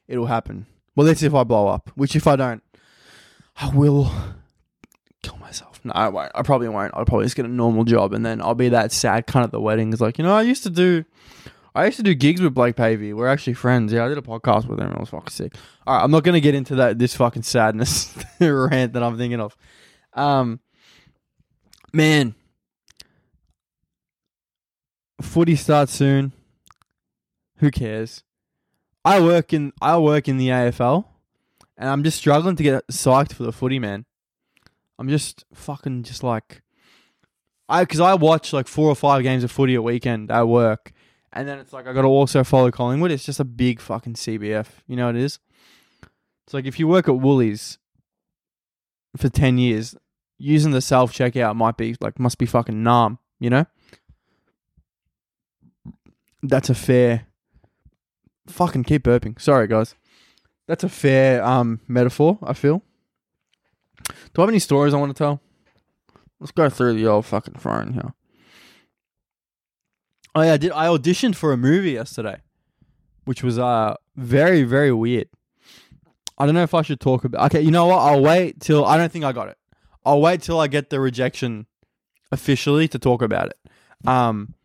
It'll 0.05 0.25
happen. 0.25 0.65
Well, 0.97 1.07
that's 1.07 1.23
if 1.23 1.33
I 1.33 1.45
blow 1.45 1.69
up. 1.69 1.91
Which, 1.95 2.13
if 2.17 2.27
I 2.27 2.35
don't, 2.35 2.61
I 3.55 3.69
will 3.69 4.11
kill 5.23 5.37
myself. 5.37 5.79
No, 5.85 5.93
I 5.95 6.09
won't. 6.09 6.29
I 6.35 6.41
probably 6.41 6.67
won't. 6.67 6.93
I'll 6.93 7.05
probably 7.05 7.25
just 7.25 7.37
get 7.37 7.45
a 7.45 7.47
normal 7.47 7.85
job, 7.85 8.11
and 8.11 8.25
then 8.25 8.41
I'll 8.41 8.53
be 8.53 8.67
that 8.67 8.91
sad 8.91 9.27
cunt 9.27 9.45
at 9.45 9.51
the 9.51 9.61
wedding. 9.61 9.93
It's 9.93 10.01
like, 10.01 10.17
you 10.17 10.25
know, 10.25 10.35
I 10.35 10.41
used 10.41 10.63
to 10.63 10.69
do, 10.69 11.05
I 11.73 11.85
used 11.85 11.97
to 11.97 12.03
do 12.03 12.13
gigs 12.13 12.41
with 12.41 12.53
Blake 12.53 12.75
Pavey. 12.75 13.13
We're 13.13 13.27
actually 13.27 13.53
friends. 13.53 13.93
Yeah, 13.93 14.05
I 14.05 14.09
did 14.09 14.17
a 14.17 14.21
podcast 14.21 14.67
with 14.67 14.79
him. 14.79 14.91
It 14.91 14.99
was 14.99 15.09
fucking 15.09 15.29
sick. 15.29 15.55
All 15.87 15.95
right, 15.95 16.03
I'm 16.03 16.11
not 16.11 16.23
gonna 16.23 16.41
get 16.41 16.55
into 16.55 16.75
that 16.75 16.99
this 16.99 17.15
fucking 17.15 17.43
sadness 17.43 18.13
rant 18.39 18.93
that 18.93 19.03
I'm 19.03 19.17
thinking 19.17 19.39
of. 19.39 19.55
Um, 20.13 20.59
man, 21.93 22.35
footy 25.21 25.55
starts 25.55 25.93
soon. 25.93 26.33
Who 27.57 27.71
cares? 27.71 28.23
I 29.05 29.21
work 29.21 29.53
in 29.53 29.71
I 29.81 29.97
work 29.97 30.27
in 30.27 30.37
the 30.37 30.49
AFL, 30.49 31.05
and 31.77 31.89
I'm 31.89 32.03
just 32.03 32.17
struggling 32.17 32.55
to 32.57 32.63
get 32.63 32.87
psyched 32.87 33.33
for 33.33 33.43
the 33.43 33.51
footy, 33.53 33.79
man. 33.79 34.05
I'm 34.99 35.09
just 35.09 35.45
fucking 35.53 36.03
just 36.03 36.21
like 36.21 36.61
I 37.69 37.83
because 37.83 38.01
I 38.01 38.13
watch 38.15 38.51
like 38.51 38.67
four 38.67 38.89
or 38.89 38.95
five 38.95 39.23
games 39.23 39.43
of 39.43 39.51
footy 39.51 39.75
a 39.75 39.81
weekend 39.81 40.29
at 40.31 40.47
work, 40.47 40.91
and 41.33 41.47
then 41.47 41.59
it's 41.59 41.73
like 41.73 41.87
I 41.87 41.93
got 41.93 42.01
to 42.01 42.07
also 42.07 42.43
follow 42.43 42.71
Collingwood. 42.71 43.11
It's 43.11 43.25
just 43.25 43.39
a 43.39 43.45
big 43.45 43.79
fucking 43.79 44.15
CBF. 44.15 44.67
You 44.87 44.95
know 44.95 45.07
what 45.07 45.15
it 45.15 45.21
is? 45.21 45.39
It's 46.45 46.53
like 46.53 46.65
if 46.65 46.79
you 46.79 46.87
work 46.87 47.07
at 47.07 47.15
Woolies 47.15 47.77
for 49.15 49.29
ten 49.29 49.57
years, 49.57 49.95
using 50.37 50.71
the 50.71 50.81
self 50.81 51.13
checkout 51.13 51.55
might 51.55 51.77
be 51.77 51.95
like 52.01 52.19
must 52.19 52.37
be 52.37 52.45
fucking 52.45 52.83
numb. 52.83 53.19
You 53.39 53.49
know? 53.49 53.65
That's 56.43 56.69
a 56.69 56.75
fair. 56.75 57.27
Fucking 58.47 58.83
keep 58.83 59.03
burping. 59.03 59.39
Sorry, 59.39 59.67
guys. 59.67 59.95
That's 60.67 60.83
a 60.83 60.89
fair 60.89 61.43
um 61.43 61.79
metaphor. 61.87 62.39
I 62.43 62.53
feel. 62.53 62.81
Do 64.33 64.41
I 64.41 64.41
have 64.41 64.49
any 64.49 64.59
stories 64.59 64.93
I 64.93 64.97
want 64.97 65.15
to 65.15 65.17
tell? 65.17 65.41
Let's 66.39 66.51
go 66.51 66.69
through 66.69 66.95
the 66.95 67.07
old 67.07 67.25
fucking 67.25 67.55
phone 67.55 67.93
here. 67.93 68.13
Oh 70.33 70.41
yeah, 70.41 70.53
I 70.53 70.57
did. 70.57 70.71
I 70.71 70.87
auditioned 70.87 71.35
for 71.35 71.51
a 71.51 71.57
movie 71.57 71.91
yesterday, 71.91 72.37
which 73.25 73.43
was 73.43 73.59
uh 73.59 73.95
very 74.15 74.63
very 74.63 74.91
weird. 74.91 75.27
I 76.37 76.45
don't 76.45 76.55
know 76.55 76.63
if 76.63 76.73
I 76.73 76.81
should 76.81 76.99
talk 76.99 77.23
about. 77.23 77.45
Okay, 77.47 77.61
you 77.61 77.71
know 77.71 77.85
what? 77.87 77.99
I'll 77.99 78.23
wait 78.23 78.59
till. 78.59 78.85
I 78.85 78.97
don't 78.97 79.11
think 79.11 79.25
I 79.25 79.31
got 79.31 79.49
it. 79.49 79.57
I'll 80.05 80.21
wait 80.21 80.41
till 80.41 80.59
I 80.59 80.67
get 80.67 80.89
the 80.89 80.99
rejection 80.99 81.67
officially 82.31 82.87
to 82.87 82.97
talk 82.97 83.21
about 83.21 83.47
it. 83.47 84.07
Um, 84.07 84.55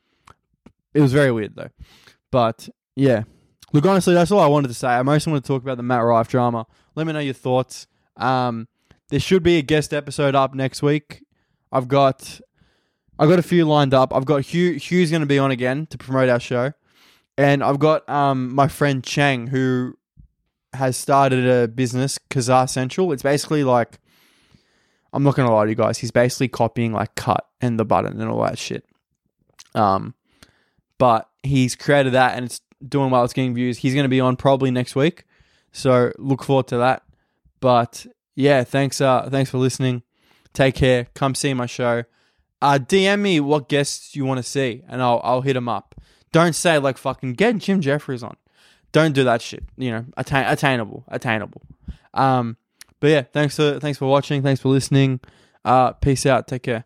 it 0.95 1.01
was 1.01 1.13
very 1.13 1.31
weird 1.31 1.57
though, 1.57 1.71
but 2.31 2.69
yeah. 2.95 3.25
Look, 3.73 3.85
honestly, 3.85 4.15
that's 4.15 4.31
all 4.31 4.41
I 4.41 4.47
wanted 4.47 4.69
to 4.69 4.75
say. 4.75 4.89
I 4.89 5.03
mostly 5.03 5.33
want 5.33 5.45
to 5.45 5.49
talk 5.49 5.63
about 5.63 5.77
the 5.77 5.83
Matt 5.83 6.03
Rife 6.03 6.29
drama. 6.29 6.67
Let 6.95 7.07
me 7.07 7.13
know 7.13 7.19
your 7.19 7.35
thoughts. 7.35 7.89
Um, 8.17 8.69
there 9.11 9.21
should 9.21 9.43
be 9.43 9.59
a 9.59 9.63
guest 9.63 9.93
episode 9.93 10.35
up 10.35 10.55
next 10.55 10.83
week. 10.83 11.25
I've 11.73 11.89
got 11.89 12.41
I've 13.19 13.29
got 13.29 13.39
a 13.39 13.43
few 13.43 13.65
lined 13.65 13.95
up. 13.95 14.15
I've 14.15 14.27
got 14.27 14.43
Hugh 14.43 14.73
Hugh's 14.75 15.11
going 15.11 15.21
to 15.21 15.27
be 15.27 15.39
on 15.39 15.51
again 15.51 15.87
to 15.87 15.99
promote 15.99 16.29
our 16.29 16.41
show. 16.41 16.73
And 17.39 17.63
I've 17.63 17.79
got 17.79 18.09
um 18.09 18.55
my 18.55 18.69
friend 18.69 19.03
Chang 19.03 19.49
who 19.49 19.97
has 20.73 20.97
started 20.97 21.47
a 21.47 21.69
business, 21.69 22.19
Kazaa 22.31 22.69
Central. 22.69 23.13
It's 23.13 23.23
basically 23.23 23.65
like 23.65 23.99
I'm 25.13 25.23
not 25.23 25.35
going 25.35 25.49
to 25.49 25.55
lie 25.55 25.65
to 25.65 25.71
you 25.71 25.77
guys. 25.77 25.99
He's 25.99 26.11
basically 26.11 26.49
copying 26.49 26.93
like 26.93 27.15
cut 27.15 27.47
and 27.61 27.79
the 27.79 27.85
button 27.85 28.21
and 28.21 28.31
all 28.31 28.43
that 28.43 28.59
shit. 28.59 28.85
Um 29.75 30.15
but 30.99 31.29
he's 31.43 31.77
created 31.77 32.13
that 32.15 32.37
and 32.37 32.47
it's 32.47 32.61
doing 32.87 33.11
well. 33.11 33.25
It's 33.25 33.33
getting 33.33 33.55
views. 33.55 33.79
He's 33.79 33.95
going 33.95 34.05
to 34.05 34.09
be 34.09 34.21
on 34.21 34.37
probably 34.37 34.71
next 34.71 34.95
week. 34.97 35.25
So 35.73 36.13
look 36.19 36.43
forward 36.43 36.69
to 36.69 36.79
that. 36.79 37.03
But 37.61 38.07
yeah, 38.35 38.65
thanks. 38.65 39.01
Uh, 39.01 39.29
thanks 39.31 39.51
for 39.51 39.59
listening. 39.59 40.03
Take 40.53 40.75
care. 40.75 41.07
Come 41.15 41.35
see 41.35 41.53
my 41.55 41.67
show. 41.67 42.05
Uh, 42.63 42.79
DM 42.79 43.21
me 43.21 43.41
what 43.41 43.69
guests 43.69 44.17
you 44.17 44.25
want 44.25 44.39
to 44.39 44.43
see, 44.43 44.83
and 44.89 45.03
I'll 45.03 45.21
I'll 45.23 45.43
hit 45.43 45.55
them 45.55 45.69
up. 45.69 45.95
Don't 46.33 46.55
say 46.55 46.79
like 46.79 46.99
fucking 46.99 47.35
get 47.35 47.59
Jim 47.59 47.81
Jefferies 47.81 48.23
on. 48.23 48.37
Don't 48.93 49.13
do 49.13 49.25
that 49.25 49.43
shit. 49.43 49.65
You 49.77 49.91
know, 49.91 50.05
attain- 50.17 50.47
attainable, 50.47 51.05
attainable. 51.09 51.63
Um, 52.15 52.57
but 53.01 53.09
yeah, 53.09 53.23
thanks 53.33 53.57
for 53.57 53.79
thanks 53.79 53.99
for 53.99 54.07
watching. 54.07 54.43
Thanks 54.43 54.61
for 54.61 54.69
listening. 54.69 55.21
Uh, 55.65 55.93
peace 55.93 56.25
out. 56.27 56.47
Take 56.49 56.63
care. 56.63 56.85